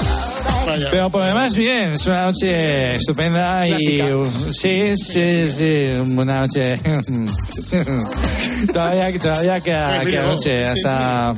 Pero 0.91 1.11
por 1.11 1.21
lo 1.23 1.27
demás 1.29 1.57
bien, 1.57 1.93
es 1.93 2.07
una 2.07 2.25
noche 2.27 2.95
estupenda 2.97 3.65
Clásica. 3.67 4.05
y 4.09 4.53
sí, 4.53 4.93
sí, 4.97 5.53
sí, 5.53 5.89
una 6.17 6.41
noche 6.41 6.77
todavía 8.73 9.19
todavía 9.19 9.61
queda, 9.61 10.01
Sí, 10.01 10.07
queda 10.07 10.23
mira, 10.23 10.23
noche 10.33 10.65
hasta 10.67 11.35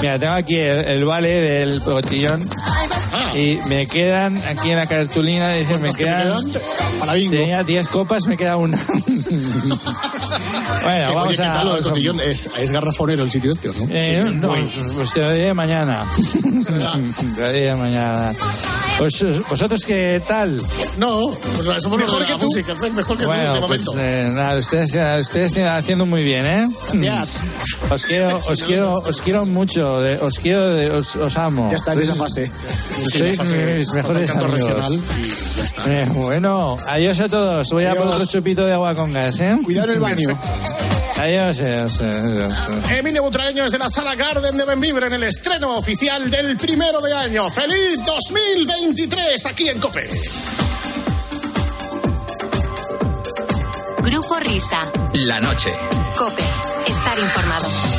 mira 0.00 0.18
tengo 0.18 0.32
aquí 0.34 0.56
el, 0.56 0.78
el 0.84 1.04
vale 1.04 1.28
del 1.28 1.80
botellón 1.80 2.42
Ah, 3.10 3.32
y 3.34 3.58
me 3.68 3.86
quedan 3.86 4.36
aquí 4.46 4.70
en 4.70 4.76
la 4.76 4.86
cartulina 4.86 5.50
dice 5.54 5.78
me 5.78 5.88
¿cuántas 5.88 5.96
que 5.96 6.04
te 6.04 6.10
quedan 6.10 6.50
quedan? 6.50 6.62
Para 7.00 7.14
bingo. 7.14 7.32
tenía 7.32 7.64
10 7.64 7.88
copas 7.88 8.26
me 8.26 8.36
queda 8.36 8.56
una 8.58 8.76
bueno 10.92 11.08
Que, 11.08 11.14
vamos 11.14 11.28
oye, 11.28 11.36
¿qué 11.36 11.42
a, 11.44 11.52
tal 11.52 11.64
lo 11.66 11.74
del 11.74 11.82
vamos 11.82 11.86
a- 11.86 11.90
cotillón? 11.90 12.20
Es, 12.20 12.50
es 12.56 12.70
garrafonero 12.72 13.22
el 13.24 13.30
sitio 13.30 13.50
este, 13.52 13.68
¿o 13.70 13.72
¿no? 13.74 13.86
eh, 13.90 14.22
Sí, 14.26 14.34
no, 14.34 14.48
muy. 14.48 14.70
pues 14.94 15.12
te 15.12 15.20
lo 15.20 15.32
diré 15.32 15.54
mañana. 15.54 16.04
te 16.66 17.40
lo 17.40 17.52
diré 17.52 17.74
mañana. 17.76 18.32
Pues, 18.98 19.24
¿Vosotros 19.48 19.84
qué 19.86 20.20
tal? 20.26 20.60
No, 20.98 21.30
pues 21.30 21.82
somos 21.82 21.98
mejor 22.00 22.26
que 22.26 22.32
tú. 22.32 22.46
Música, 22.46 22.74
mejor 22.74 23.16
que 23.16 23.22
tú 23.24 23.28
Bueno, 23.30 23.54
de 23.54 23.60
pues 23.60 23.86
momento. 23.86 23.92
eh, 23.96 24.30
nada, 24.34 24.58
ustedes, 24.58 24.88
ustedes 25.20 25.46
están 25.52 25.66
haciendo 25.76 26.04
muy 26.04 26.24
bien, 26.24 26.44
¿eh? 26.44 26.68
Gracias. 26.94 27.44
Os 27.90 28.04
quiero, 28.04 28.36
os 28.50 28.62
quiero, 28.64 28.92
os 28.94 29.20
quiero 29.20 29.46
mucho, 29.46 30.00
de- 30.00 30.18
os 30.18 30.34
quiero, 30.40 30.74
de- 30.74 30.90
os, 30.90 31.14
os 31.16 31.36
amo. 31.36 31.68
Ya 31.70 31.76
está 31.76 31.92
en 31.92 32.02
esa 32.02 32.14
fase. 32.16 32.50
Sí, 33.10 33.18
sois 33.18 33.38
fase- 33.38 33.76
mis 33.76 33.92
mejores 33.92 34.30
amigos. 34.34 34.50
regional 34.52 35.00
y 35.22 35.56
ya 35.56 35.64
está. 35.64 35.82
Eh, 36.02 36.06
bueno, 36.12 36.76
adiós 36.88 37.20
a 37.20 37.28
todos. 37.28 37.70
Voy 37.70 37.84
a 37.84 37.90
por 37.94 38.00
Adiós. 38.02 38.14
otro 38.16 38.26
chupito 38.26 38.66
de 38.66 38.72
agua 38.74 38.94
con 38.96 39.12
gas, 39.12 39.38
¿eh? 39.40 39.56
Cuidado 39.62 39.88
en 39.88 39.94
el 39.94 40.00
baño. 40.00 40.28
Adiós, 41.18 41.58
adiós, 41.60 42.00
adiós. 42.00 42.90
Emilio 42.90 43.22
Butragueño 43.24 43.64
es 43.64 43.72
de 43.72 43.78
la 43.78 43.88
Sala 43.88 44.14
Garden 44.14 44.56
de 44.56 44.64
Benvibre 44.64 45.08
en 45.08 45.14
el 45.14 45.24
estreno 45.24 45.76
oficial 45.76 46.30
del 46.30 46.56
primero 46.56 47.00
de 47.00 47.12
año. 47.12 47.50
¡Feliz 47.50 48.04
2023 48.06 49.46
aquí 49.46 49.68
en 49.68 49.80
COPE! 49.80 50.08
Grupo 53.98 54.38
Risa. 54.38 54.92
La 55.14 55.40
noche. 55.40 55.70
Cope. 56.16 56.44
Estar 56.86 57.18
informado. 57.18 57.97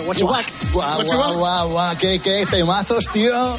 Want? 0.00 0.46
Guau, 0.72 1.02
guau, 1.04 1.36
guau, 1.36 1.68
guau, 1.68 1.96
qué, 1.98 2.18
qué 2.18 2.46
temazos, 2.50 3.04
tío. 3.12 3.56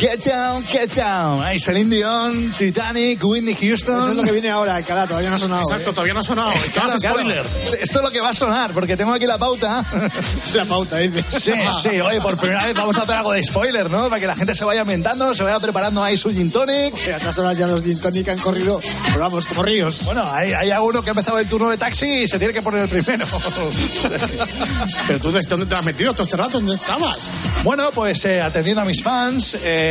Get 0.00 0.24
down, 0.24 0.62
get 0.64 0.90
down. 0.94 1.42
Ahí 1.42 1.58
Celine 1.58 1.90
Dion, 1.96 2.52
Titanic, 2.52 3.18
Whitney 3.24 3.56
Houston. 3.56 3.98
Eso 4.00 4.10
es 4.10 4.16
lo 4.16 4.22
que 4.22 4.30
viene 4.30 4.48
ahora, 4.48 4.76
Alcalá, 4.76 5.08
todavía 5.08 5.28
no 5.28 5.34
ha 5.34 5.38
sonado. 5.40 5.62
Exacto, 5.62 5.90
¿eh? 5.90 5.92
todavía 5.92 6.14
no 6.14 6.20
ha 6.20 6.22
sonado. 6.22 6.52
Esto 6.52 6.70
Claro, 6.72 6.94
es 6.94 7.00
claro. 7.00 7.16
spoiler. 7.18 7.46
Esto 7.80 7.98
es 7.98 8.04
lo 8.04 8.10
que 8.12 8.20
va 8.20 8.28
a 8.28 8.34
sonar, 8.34 8.70
porque 8.72 8.96
tengo 8.96 9.12
aquí 9.12 9.26
la 9.26 9.38
pauta. 9.38 9.84
La 10.54 10.64
pauta, 10.66 10.98
dice. 10.98 11.22
Sí, 11.28 11.52
sí, 11.82 12.00
oye, 12.00 12.20
por 12.20 12.36
primera 12.38 12.62
vez 12.64 12.74
vamos 12.74 12.96
a 12.96 13.02
hacer 13.02 13.16
algo 13.16 13.32
de 13.32 13.42
spoiler, 13.42 13.90
¿no? 13.90 14.02
Para 14.08 14.20
que 14.20 14.26
la 14.28 14.36
gente 14.36 14.54
se 14.54 14.64
vaya 14.64 14.82
ambientando, 14.82 15.34
se 15.34 15.42
vaya 15.42 15.58
preparando 15.58 16.02
ahí 16.02 16.16
su 16.16 16.30
gin 16.30 16.50
tonic. 16.50 16.94
Que 16.94 17.14
a 17.14 17.16
estas 17.16 17.36
horas 17.38 17.58
ya 17.58 17.66
los 17.66 17.82
gin 17.82 18.00
tonic 18.00 18.28
han 18.28 18.38
corrido, 18.38 18.80
pero 19.08 19.20
vamos, 19.20 19.46
como 19.46 19.64
ríos. 19.64 20.04
Bueno, 20.04 20.22
hay, 20.32 20.52
hay 20.52 20.70
alguno 20.70 21.02
que 21.02 21.10
ha 21.10 21.12
empezado 21.12 21.38
el 21.40 21.48
turno 21.48 21.70
de 21.70 21.76
taxi 21.76 22.22
y 22.22 22.28
se 22.28 22.38
tiene 22.38 22.54
que 22.54 22.62
poner 22.62 22.82
el 22.82 22.88
primero. 22.88 23.26
Pero 25.06 25.20
tú, 25.20 25.32
¿dónde 25.32 25.66
te 25.66 25.74
has 25.74 25.84
metido 25.84 26.12
todo 26.12 26.22
este 26.24 26.36
rato? 26.36 26.52
¿Dónde 26.58 26.74
estabas? 26.74 27.18
bueno, 27.64 27.90
pues 27.92 28.24
eh, 28.24 28.40
atendiendo 28.40 28.82
a 28.82 28.84
mis 28.84 29.02
fans, 29.02 29.56
eh, 29.62 29.87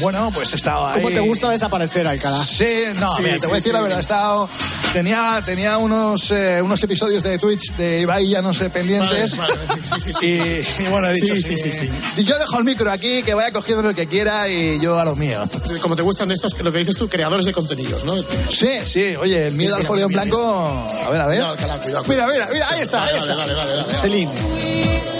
bueno, 0.00 0.30
pues 0.32 0.52
he 0.52 0.56
estado 0.56 0.86
ahí. 0.86 0.94
¿Cómo 1.02 1.10
te 1.14 1.20
gusta 1.20 1.50
desaparecer, 1.50 2.06
Alcalá? 2.06 2.42
Sí, 2.42 2.66
no, 2.96 3.14
Sí, 3.16 3.22
mira, 3.22 3.34
te 3.34 3.40
sí, 3.40 3.46
voy 3.46 3.52
a 3.52 3.56
decir 3.56 3.62
sí. 3.62 3.72
la 3.72 3.80
verdad, 3.80 3.98
he 3.98 4.00
estado, 4.02 4.48
tenía, 4.92 5.42
tenía 5.44 5.78
unos, 5.78 6.30
eh, 6.30 6.60
unos 6.62 6.82
episodios 6.82 7.22
de 7.22 7.38
Twitch 7.38 7.74
de 7.76 8.00
Ibai 8.00 8.28
ya 8.28 8.42
no 8.42 8.52
sé 8.54 8.70
pendientes. 8.70 9.36
Vale, 9.36 9.54
vale, 9.54 9.80
sí, 9.84 10.00
sí, 10.00 10.12
sí. 10.20 10.26
Y, 10.80 10.82
y 10.84 10.86
bueno, 10.88 11.08
he 11.08 11.14
dicho, 11.14 11.34
Sí, 11.36 11.42
sí, 11.42 11.56
sí, 11.58 11.72
sí, 11.72 11.90
Y 12.16 12.24
yo 12.24 12.38
dejo 12.38 12.58
el 12.58 12.64
micro 12.64 12.90
aquí, 12.90 13.22
que 13.22 13.34
vaya 13.34 13.52
cogiendo 13.52 13.88
el 13.88 13.94
que 13.94 14.06
quiera 14.06 14.48
y 14.48 14.78
yo 14.80 14.98
a 14.98 15.04
lo 15.04 15.16
mío. 15.16 15.42
Como 15.80 15.96
te 15.96 16.02
gustan 16.02 16.30
estos, 16.30 16.58
lo 16.62 16.72
que 16.72 16.78
dices 16.78 16.96
tú, 16.96 17.08
creadores 17.08 17.44
de 17.46 17.52
contenidos, 17.52 18.04
¿no? 18.04 18.14
Sí, 18.50 18.68
sí, 18.84 19.14
oye, 19.16 19.48
el 19.48 19.54
miedo 19.54 19.76
Mira, 19.76 19.80
al 19.82 19.86
folio 19.86 20.04
en 20.04 20.08
mira, 20.10 20.22
blanco. 20.22 20.86
A 21.06 21.10
ver, 21.10 21.20
a 21.20 21.26
ver. 21.26 21.36
Cuidado, 21.38 21.52
Alcalá, 21.52 21.78
cuidado, 21.80 22.04
Mira, 22.08 22.24
cuidado. 22.24 22.32
mira, 22.32 22.48
mira, 22.52 22.68
ahí 22.70 22.80
está, 22.82 23.04
ahí 23.04 23.18
Vale, 23.18 23.32
está. 23.32 23.34
vale, 23.36 23.54
vale, 23.54 23.76
vale. 23.76 23.94
Celine. 23.94 25.15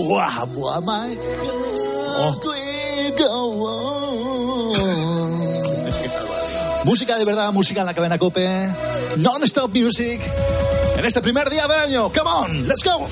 Buah, 0.00 0.48
buah, 0.48 0.80
my 0.80 1.12
God, 1.12 2.40
we 2.40 3.12
go 3.20 3.68
on. 3.68 4.72
Música 6.84 7.18
de 7.18 7.24
verdad, 7.26 7.52
música 7.52 7.80
en 7.80 7.86
la 7.86 7.92
cadena 7.92 8.16
Cope. 8.16 8.48
Non-stop 9.18 9.70
music. 9.76 10.22
En 10.96 11.04
este 11.04 11.20
primer 11.20 11.50
día 11.50 11.66
del 11.66 11.80
año. 11.80 12.10
Come 12.10 12.30
on, 12.30 12.66
let's 12.66 12.82
go. 12.82 13.06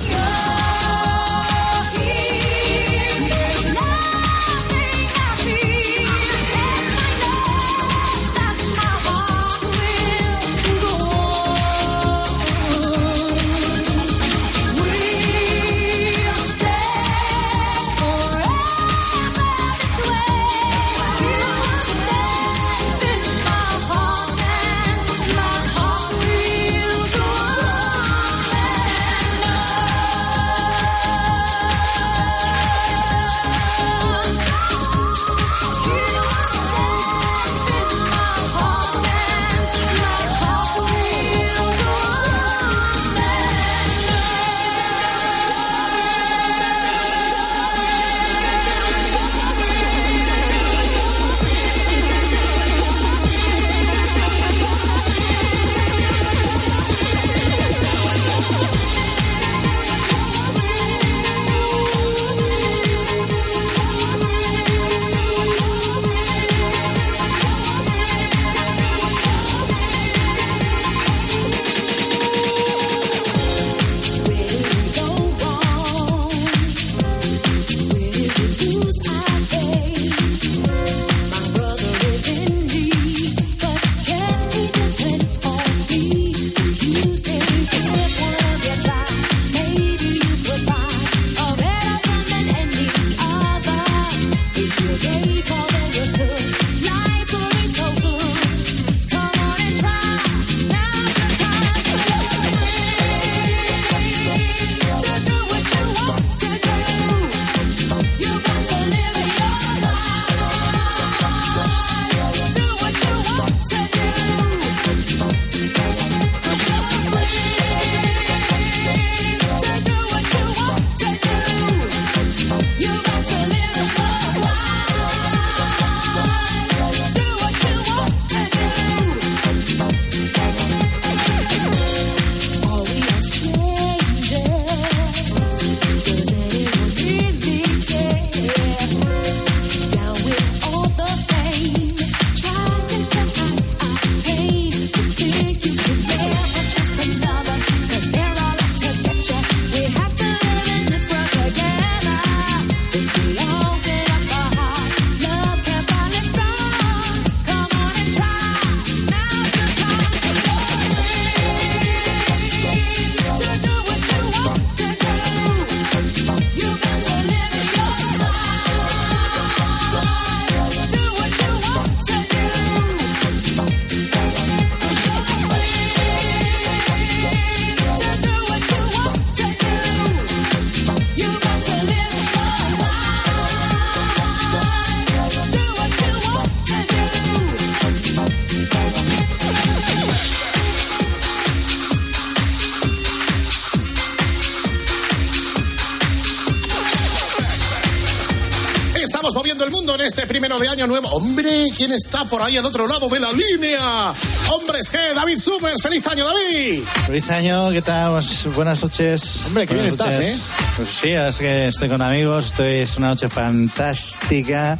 Año 200.78 200.86
nuevo. 200.86 201.08
Hombre, 201.08 201.50
¿quién 201.76 201.92
está 201.92 202.24
por 202.24 202.40
ahí 202.40 202.56
al 202.56 202.64
otro 202.64 202.86
lado 202.86 203.08
de 203.08 203.18
la 203.18 203.32
línea? 203.32 204.14
Hombres 204.52 204.92
G, 204.92 205.12
David 205.12 205.36
Summers. 205.36 205.82
¡Feliz 205.82 206.06
año, 206.06 206.24
David! 206.24 206.84
Feliz 207.04 207.28
año, 207.30 207.70
¿qué 207.70 207.82
tal? 207.82 208.22
Buenas 208.54 208.80
noches. 208.80 209.40
Hombre, 209.46 209.66
qué 209.66 209.74
bien 209.74 209.86
estás. 209.86 210.20
¿eh? 210.20 210.38
Pues 210.76 210.88
sí, 210.88 211.10
es 211.10 211.38
que 211.38 211.66
estoy 211.66 211.88
con 211.88 212.00
amigos, 212.00 212.46
estoy, 212.46 212.74
es 212.74 212.96
una 212.96 213.08
noche 213.08 213.28
fantástica. 213.28 214.78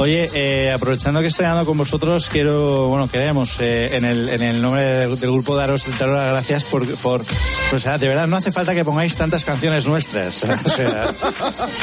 Oye, 0.00 0.28
eh, 0.34 0.72
aprovechando 0.72 1.20
que 1.20 1.28
estoy 1.28 1.44
hablando 1.44 1.64
con 1.66 1.78
vosotros, 1.78 2.28
quiero, 2.28 2.88
bueno, 2.88 3.08
queremos, 3.08 3.56
eh, 3.60 3.90
en, 3.96 4.04
el, 4.04 4.28
en 4.28 4.42
el 4.42 4.60
nombre 4.60 4.82
del, 4.82 5.18
del 5.20 5.30
grupo 5.30 5.54
daros, 5.54 5.86
daros 5.98 6.16
las 6.16 6.30
gracias 6.30 6.64
por, 6.64 6.84
por, 6.96 7.22
o 7.72 7.78
sea, 7.78 7.96
de 7.96 8.08
verdad, 8.08 8.26
no 8.26 8.36
hace 8.36 8.50
falta 8.50 8.74
que 8.74 8.84
pongáis 8.84 9.16
tantas 9.16 9.44
canciones 9.44 9.86
nuestras. 9.86 10.44
O 10.64 10.68
sea, 10.68 11.06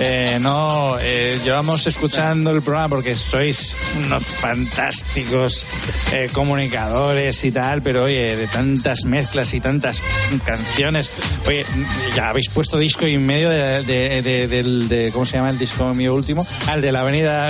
eh, 0.01 0.38
no, 0.41 0.95
eh, 0.99 1.39
llevamos 1.43 1.88
escuchando 1.88 2.51
el 2.51 2.62
programa 2.62 2.89
porque 2.89 3.16
sois 3.16 3.76
unos 3.95 4.26
fantásticos 4.26 5.66
eh, 6.12 6.30
comunicadores 6.34 7.43
y 7.45 7.51
tal, 7.51 7.82
pero 7.82 8.03
oye, 8.03 8.36
de 8.36 8.47
tantas 8.47 9.05
mezclas 9.05 9.53
y 9.53 9.62
tantas 9.62 10.01
canciones, 10.45 11.12
oye, 11.47 11.66
ya 12.16 12.30
habéis 12.30 12.49
puesto 12.49 12.78
disco 12.78 13.07
y 13.07 13.18
medio 13.18 13.49
de, 13.49 13.84
de- 13.84 14.22
de- 14.22 14.47
de- 14.88 15.12
¿cómo 15.12 15.26
se 15.26 15.38
llama 15.38 15.49
el 15.51 15.57
disco 15.59 15.93
mío 15.93 16.14
último? 16.14 16.45
Al 16.68 16.82
de 16.82 16.91
la 16.91 17.01
avenida 17.01 17.49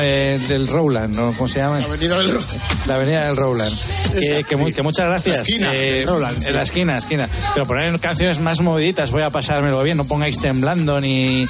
del 0.51 0.67
Rowland, 0.67 1.15
¿no? 1.15 1.33
¿Cómo 1.33 1.47
se 1.47 1.59
llama? 1.59 1.79
La 1.79 1.85
avenida 1.85 2.17
del 2.19 2.31
Ro- 2.31 2.41
La 2.87 2.95
avenida 2.95 3.27
del 3.27 3.37
Rowland. 3.37 3.73
Que, 4.13 4.43
que 4.47 4.55
mu- 4.55 4.71
que 4.71 4.81
muchas 4.81 5.05
gracias. 5.05 5.37
La 5.37 5.41
esquina, 5.43 5.73
Eh, 5.73 6.03
Rowland, 6.05 6.39
sí. 6.39 6.47
En 6.49 6.55
la 6.55 6.61
esquina, 6.63 6.97
esquina. 6.97 7.29
Pero 7.53 7.65
poner 7.65 7.99
canciones 7.99 8.39
más 8.39 8.59
moviditas, 8.61 9.11
voy 9.11 9.23
a 9.23 9.29
pasármelo 9.29 9.81
bien. 9.83 9.97
No 9.97 10.05
pongáis 10.05 10.39
temblando 10.39 10.99
ni, 10.99 11.45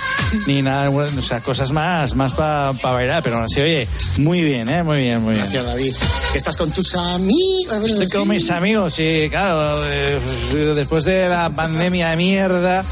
ni 0.47 0.61
nada. 0.61 0.89
O 0.89 1.21
sea, 1.21 1.39
cosas 1.41 1.71
más, 1.71 2.15
más 2.15 2.33
para 2.33 2.71
bailar. 2.71 3.23
Pero 3.23 3.41
así, 3.43 3.59
oye, 3.61 3.87
muy 4.19 4.41
bien, 4.43 4.69
¿eh? 4.69 4.83
Muy 4.83 4.97
bien, 5.01 5.21
muy 5.21 5.33
bien. 5.33 5.41
Gracias, 5.45 5.65
David. 5.65 5.93
Que 6.31 6.37
estás 6.37 6.55
con 6.57 6.71
tus 6.71 6.93
amigos. 6.95 7.83
Estoy 7.85 8.07
con 8.09 8.27
mis 8.27 8.49
amigos 8.51 8.99
y 8.99 9.27
claro, 9.29 9.83
eh, 9.85 10.19
después 10.75 11.03
de 11.03 11.27
la 11.27 11.49
pandemia 11.49 12.09
de 12.11 12.17
mierda, 12.17 12.83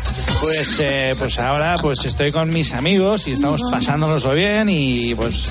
pues, 0.41 0.77
eh, 0.79 1.15
pues 1.19 1.37
ahora 1.39 1.77
pues 1.79 2.05
estoy 2.05 2.31
con 2.31 2.49
mis 2.49 2.73
amigos 2.73 3.27
y 3.27 3.33
estamos 3.33 3.61
pasándonoslo 3.71 4.33
bien 4.33 4.67
y 4.69 5.13
pues, 5.15 5.43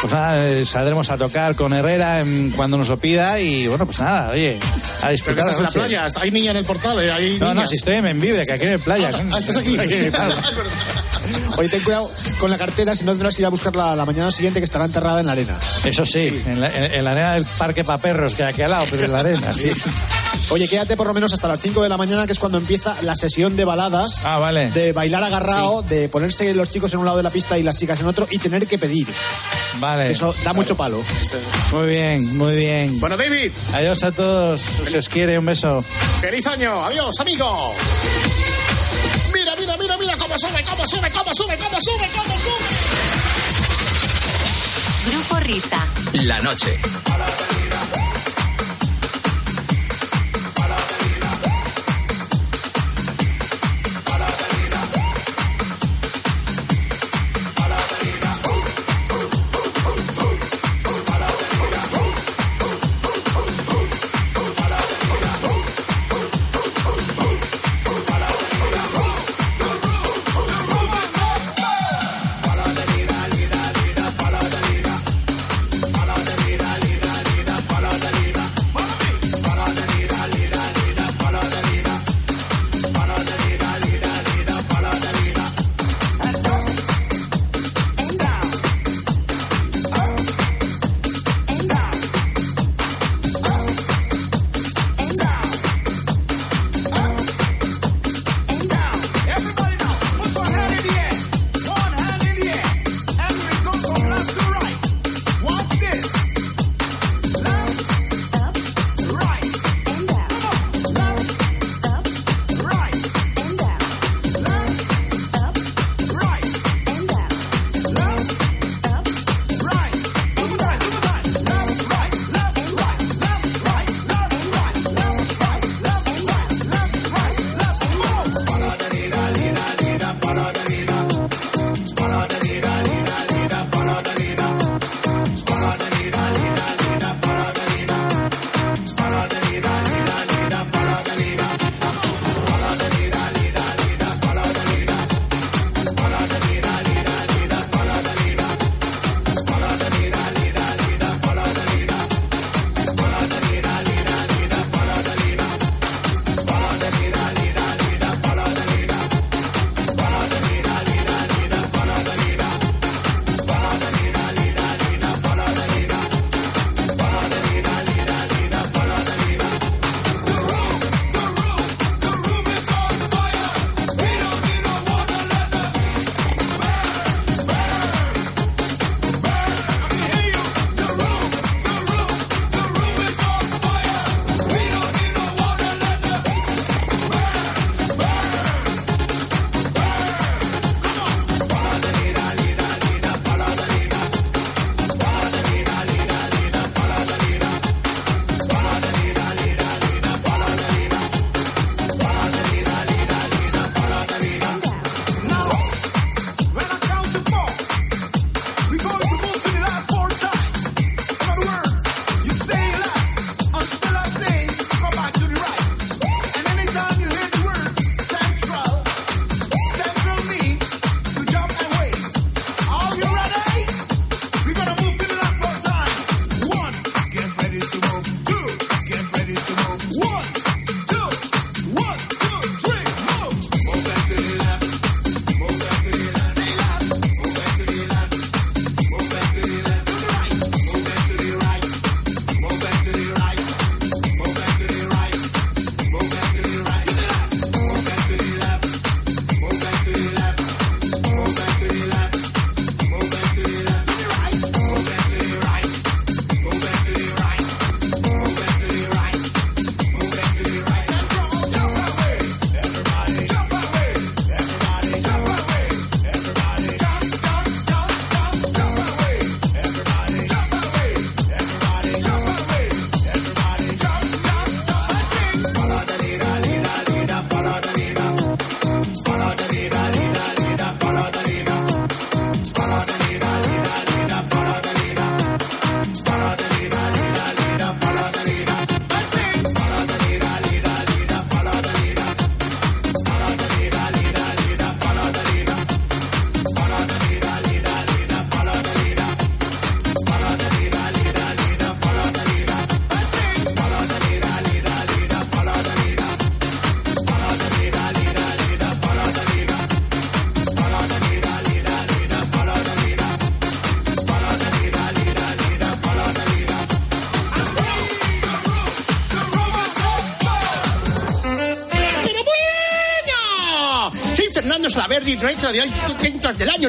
pues 0.00 0.12
nada, 0.12 0.48
eh, 0.50 0.64
saldremos 0.64 1.10
a 1.10 1.18
tocar 1.18 1.54
con 1.54 1.72
Herrera 1.72 2.20
en- 2.20 2.50
cuando 2.56 2.78
nos 2.78 2.88
lo 2.88 2.98
pida 2.98 3.38
y 3.40 3.66
bueno, 3.66 3.84
pues 3.86 4.00
nada, 4.00 4.30
oye, 4.30 4.58
a 5.02 5.10
disfrutar 5.10 5.44
estás 5.50 5.58
en 5.58 5.64
la 5.64 5.70
playa. 5.70 6.08
Hay 6.20 6.30
niña 6.30 6.50
en 6.52 6.56
el 6.58 6.64
portal. 6.64 6.98
eh, 7.00 7.12
Hay 7.12 7.38
No, 7.38 7.52
no, 7.54 7.66
si 7.66 7.74
estoy 7.76 7.96
en 7.96 8.04
Membibre, 8.04 8.44
que 8.44 8.52
aquí 8.52 8.66
hay 8.66 8.78
playa. 8.78 9.10
Ah, 9.32 9.38
estás 9.38 9.56
aquí. 9.58 9.76
Claro. 10.10 10.34
Oye, 11.58 11.68
ten 11.68 11.80
cuidado 11.82 12.10
con 12.38 12.50
la 12.50 12.56
cartera, 12.58 12.96
si 12.96 13.04
no 13.04 13.12
tendrás 13.12 13.36
que 13.36 13.42
ir 13.42 13.46
a 13.46 13.50
buscarla 13.50 13.94
la 13.94 14.04
mañana 14.06 14.32
siguiente 14.32 14.58
que 14.60 14.64
estará 14.64 14.86
enterrada 14.86 15.20
en 15.20 15.26
la 15.26 15.32
arena. 15.32 15.58
Eso 15.84 16.06
sí, 16.06 16.42
En, 16.46 16.60
la, 16.60 16.68
en- 16.74 16.92
en 16.94 17.04
la 17.04 17.10
arena 17.12 17.34
del 17.34 17.44
parque 17.44 17.84
para 17.84 17.98
perros, 18.00 18.34
que 18.34 18.42
aquí 18.44 18.62
al 18.62 18.70
lado, 18.70 18.86
pero 18.90 19.04
en 19.04 19.12
la 19.12 19.20
arena, 19.20 19.54
sí. 19.54 19.70
Oye, 20.48 20.66
quédate 20.66 20.96
por 20.96 21.06
lo 21.06 21.14
menos 21.14 21.32
hasta 21.32 21.46
las 21.46 21.60
5 21.60 21.82
de 21.82 21.88
la 21.88 21.96
mañana, 21.96 22.26
que 22.26 22.32
es 22.32 22.38
cuando 22.38 22.58
empieza 22.58 22.96
la 23.02 23.14
sesión 23.14 23.54
de 23.56 23.64
baladas. 23.64 24.20
Ah, 24.24 24.38
vale. 24.38 24.70
De 24.70 24.92
bailar 24.92 25.22
agarrado, 25.22 25.82
de 25.82 26.08
ponerse 26.08 26.52
los 26.54 26.68
chicos 26.68 26.92
en 26.94 27.00
un 27.00 27.04
lado 27.04 27.18
de 27.18 27.22
la 27.22 27.30
pista 27.30 27.58
y 27.58 27.62
las 27.62 27.76
chicas 27.76 28.00
en 28.00 28.06
otro 28.06 28.26
y 28.30 28.38
tener 28.38 28.66
que 28.66 28.78
pedir. 28.78 29.06
Vale. 29.78 30.10
Eso 30.10 30.34
da 30.44 30.52
mucho 30.52 30.76
palo. 30.76 31.02
Muy 31.72 31.86
bien, 31.88 32.36
muy 32.36 32.54
bien. 32.56 32.98
Bueno, 33.00 33.16
David, 33.16 33.52
Adiós 33.74 34.02
a 34.02 34.12
todos. 34.12 34.60
Se 34.60 34.98
os 34.98 35.08
quiere, 35.08 35.38
un 35.38 35.46
beso. 35.46 35.82
feliz 36.20 36.46
año. 36.46 36.84
Adiós, 36.84 37.14
amigo. 37.20 37.74
Mira, 39.32 39.54
mira, 39.56 39.76
mira, 39.76 39.96
mira 39.98 40.16
cómo 40.16 40.34
sube, 40.38 40.62
cómo 40.64 40.86
sube, 40.86 41.10
cómo 41.10 41.34
sube, 41.34 41.56
cómo 41.56 41.78
sube, 41.80 42.08
cómo 42.16 42.38
sube. 42.38 42.66
Grupo 45.10 45.36
Risa. 45.40 45.86
La 46.24 46.38
noche. 46.40 46.78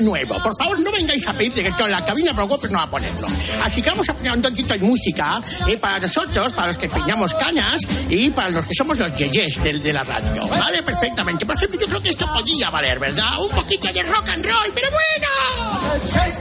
Nuevo. 0.02 0.36
Por 0.42 0.56
favor, 0.56 0.80
no 0.80 0.92
vengáis 0.92 1.28
a 1.28 1.34
pedir 1.34 1.54
directo 1.54 1.86
en 1.86 1.92
la 1.92 2.04
cabina, 2.04 2.32
pero 2.34 2.48
no 2.70 2.80
a 2.80 2.88
ponerlo. 2.88 3.28
Así 3.64 3.82
que 3.82 3.90
vamos 3.90 4.08
a 4.10 4.14
poner 4.14 4.34
un 4.34 4.42
toquito 4.42 4.74
de 4.74 4.80
música 4.80 5.42
eh, 5.68 5.78
para 5.78 6.00
nosotros, 6.00 6.54
para 6.54 6.68
los 6.68 6.78
que 6.78 6.90
peñamos 6.90 7.34
cañas 7.34 7.82
y 8.10 8.30
para 8.30 8.50
los 8.50 8.66
que 8.66 8.74
somos 8.74 8.98
los 8.98 9.16
yeyes 9.16 9.62
de, 9.64 9.80
de 9.80 9.94
la 9.94 10.04
radio. 10.04 10.48
Vale, 10.48 10.84
perfectamente. 10.84 11.46
Por 11.46 11.56
ejemplo, 11.56 11.80
yo 11.80 11.88
creo 11.88 12.02
que 12.02 12.10
esto 12.10 12.28
podía 12.34 12.70
valer, 12.70 13.00
¿verdad? 13.00 13.40
Un 13.40 13.50
poquito 13.50 13.92
de 13.92 14.04
rock 14.04 14.30
and 14.30 14.46
roll, 14.46 14.72
pero 14.74 14.88
bueno. 14.92 16.41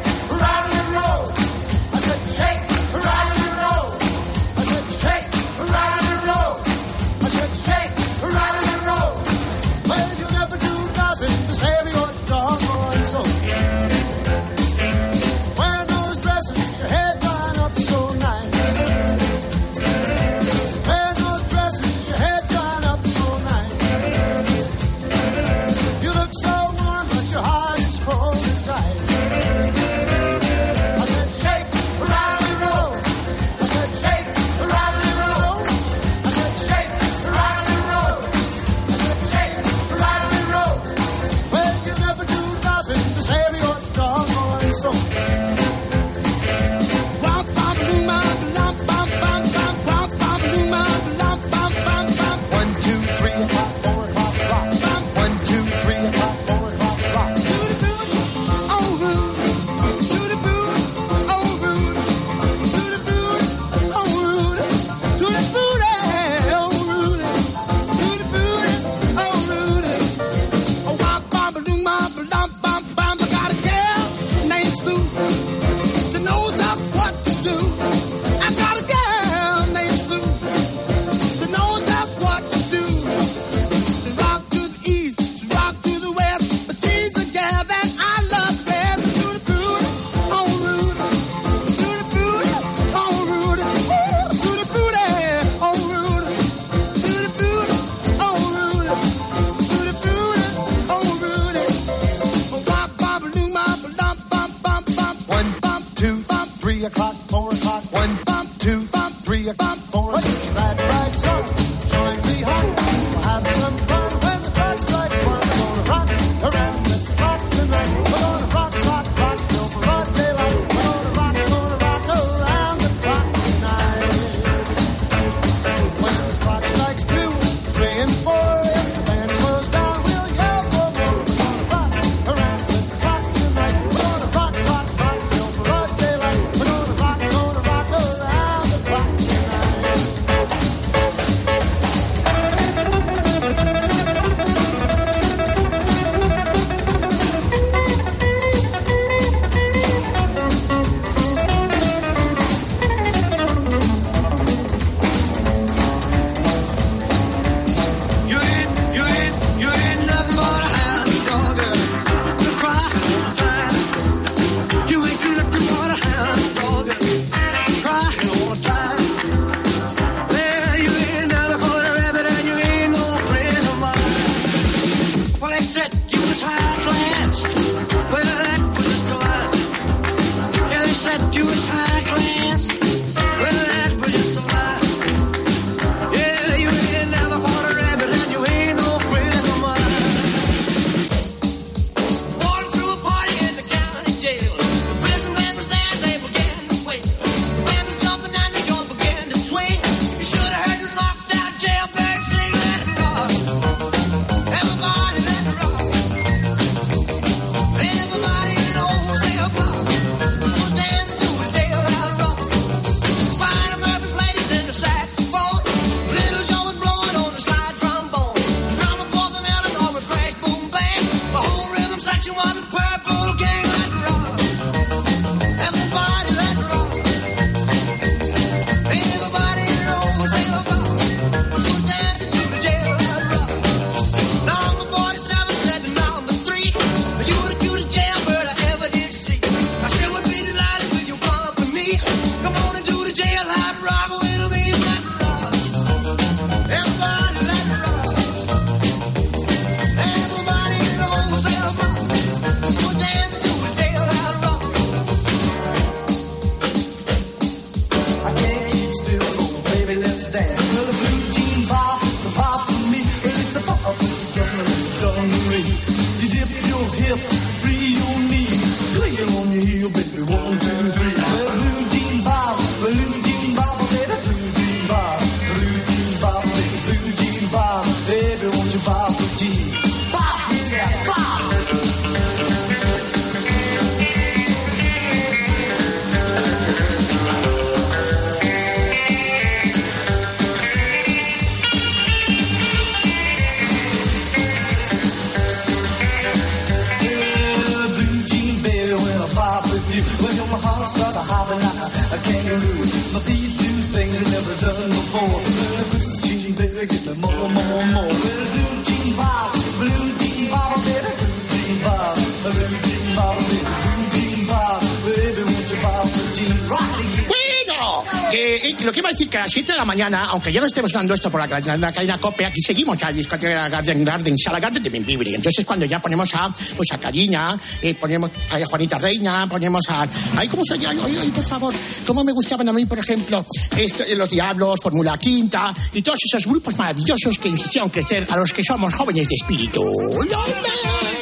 La 319.80 319.84
mañana, 319.86 320.24
aunque 320.26 320.52
ya 320.52 320.60
no 320.60 320.66
estemos 320.66 320.92
dando 320.92 321.14
esto 321.14 321.30
por 321.30 321.40
la, 321.40 321.48
cadena- 321.48 321.76
la 321.78 321.92
cadena 321.92 322.18
COPE, 322.18 322.44
aquí 322.44 322.60
seguimos 322.60 323.02
a 323.02 323.06
la 323.06 323.12
discoteca 323.14 323.68
Garden 323.68 324.04
Garden, 324.04 324.36
Sala 324.36 324.60
Garden 324.60 324.82
de 324.82 324.90
Benvibre. 324.90 325.34
Entonces 325.34 325.64
cuando 325.64 325.86
ya 325.86 326.00
ponemos 326.00 326.34
a, 326.34 326.52
pues 326.76 326.92
a 326.92 326.98
Karina, 326.98 327.58
eh, 327.80 327.94
ponemos 327.94 328.30
a 328.50 328.64
Juanita 328.66 328.98
Reina, 328.98 329.48
ponemos 329.48 329.82
a, 329.88 330.06
ay, 330.36 330.48
¿cómo 330.48 330.62
se 330.64 330.78
llama? 330.78 331.02
Ay, 331.06 331.18
ay, 331.22 331.30
por 331.30 331.44
favor, 331.44 331.74
¿cómo 332.06 332.22
me 332.24 332.32
gustaban 332.32 332.68
a 332.68 332.72
mí, 332.74 332.84
por 332.84 332.98
ejemplo, 332.98 333.44
esto, 333.76 334.02
eh, 334.04 334.14
Los 334.16 334.28
Diablos, 334.30 334.80
Fórmula 334.82 335.16
Quinta, 335.18 335.74
y 335.94 336.02
todos 336.02 336.18
esos 336.24 336.46
grupos 336.46 336.76
maravillosos 336.76 337.38
que 337.38 337.48
hicieron 337.48 337.88
crecer 337.90 338.26
a 338.30 338.36
los 338.36 338.52
que 338.52 338.62
somos 338.62 338.94
jóvenes 338.94 339.26
de 339.28 339.34
espíritu. 339.34 339.82
¡Hombre! 339.82 341.19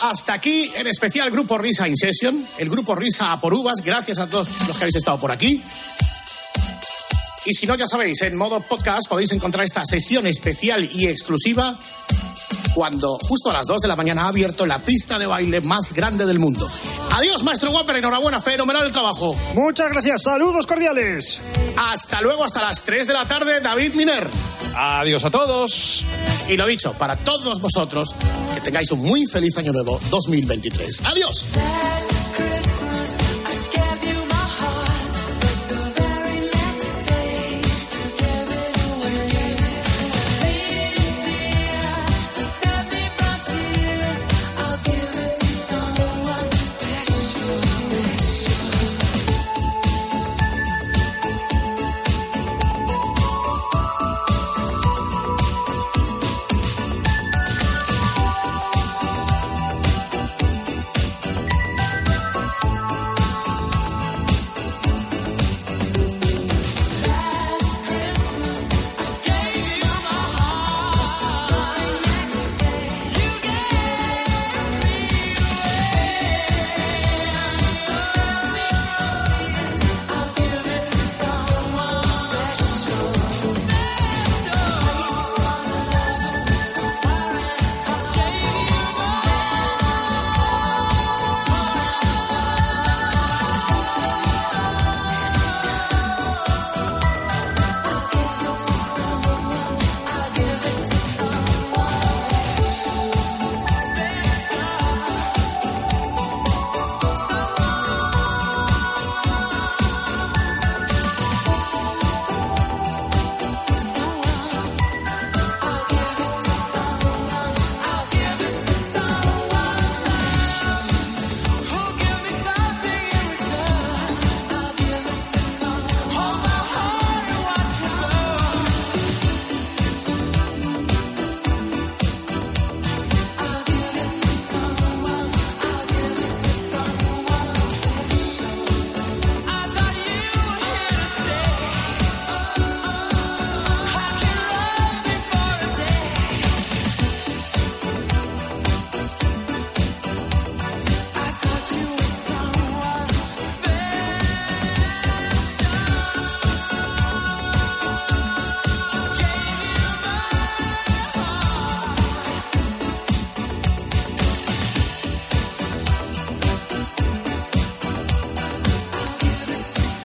Hasta 0.00 0.34
aquí 0.34 0.70
el 0.74 0.86
especial 0.86 1.30
Grupo 1.30 1.58
Risa 1.58 1.88
In 1.88 1.96
Session, 1.96 2.46
el 2.58 2.68
Grupo 2.68 2.94
Risa 2.94 3.32
a 3.32 3.40
por 3.40 3.54
uvas. 3.54 3.76
Gracias 3.84 4.18
a 4.18 4.28
todos 4.28 4.48
los 4.66 4.76
que 4.76 4.84
habéis 4.84 4.96
estado 4.96 5.18
por 5.18 5.32
aquí. 5.32 5.62
Y 7.46 7.54
si 7.54 7.66
no, 7.66 7.74
ya 7.74 7.86
sabéis, 7.86 8.22
en 8.22 8.36
modo 8.36 8.60
podcast 8.60 9.08
podéis 9.08 9.32
encontrar 9.32 9.64
esta 9.64 9.84
sesión 9.84 10.26
especial 10.26 10.88
y 10.90 11.06
exclusiva 11.06 11.76
cuando 12.74 13.18
justo 13.18 13.50
a 13.50 13.52
las 13.52 13.66
2 13.66 13.82
de 13.82 13.88
la 13.88 13.96
mañana 13.96 14.24
ha 14.24 14.28
abierto 14.28 14.66
la 14.66 14.78
pista 14.78 15.18
de 15.18 15.26
baile 15.26 15.60
más 15.60 15.92
grande 15.92 16.26
del 16.26 16.38
mundo. 16.38 16.68
Adiós, 17.12 17.42
maestro 17.42 17.70
Wapper, 17.70 17.96
enhorabuena, 17.96 18.40
fenomenal 18.40 18.84
el 18.86 18.92
trabajo. 18.92 19.36
Muchas 19.54 19.90
gracias, 19.90 20.22
saludos 20.22 20.66
cordiales. 20.66 21.40
Hasta 21.76 22.20
luego, 22.20 22.44
hasta 22.44 22.62
las 22.62 22.82
3 22.82 23.06
de 23.06 23.12
la 23.12 23.26
tarde, 23.28 23.60
David 23.60 23.94
Miner. 23.94 24.28
Adiós 24.76 25.24
a 25.24 25.30
todos. 25.30 26.04
Y 26.48 26.56
lo 26.56 26.66
dicho, 26.66 26.92
para 26.94 27.16
todos 27.16 27.60
vosotros, 27.60 28.14
que 28.54 28.60
tengáis 28.60 28.90
un 28.90 29.00
muy 29.00 29.26
feliz 29.26 29.56
año 29.56 29.72
nuevo 29.72 30.00
2023. 30.10 31.02
Adiós. 31.04 31.46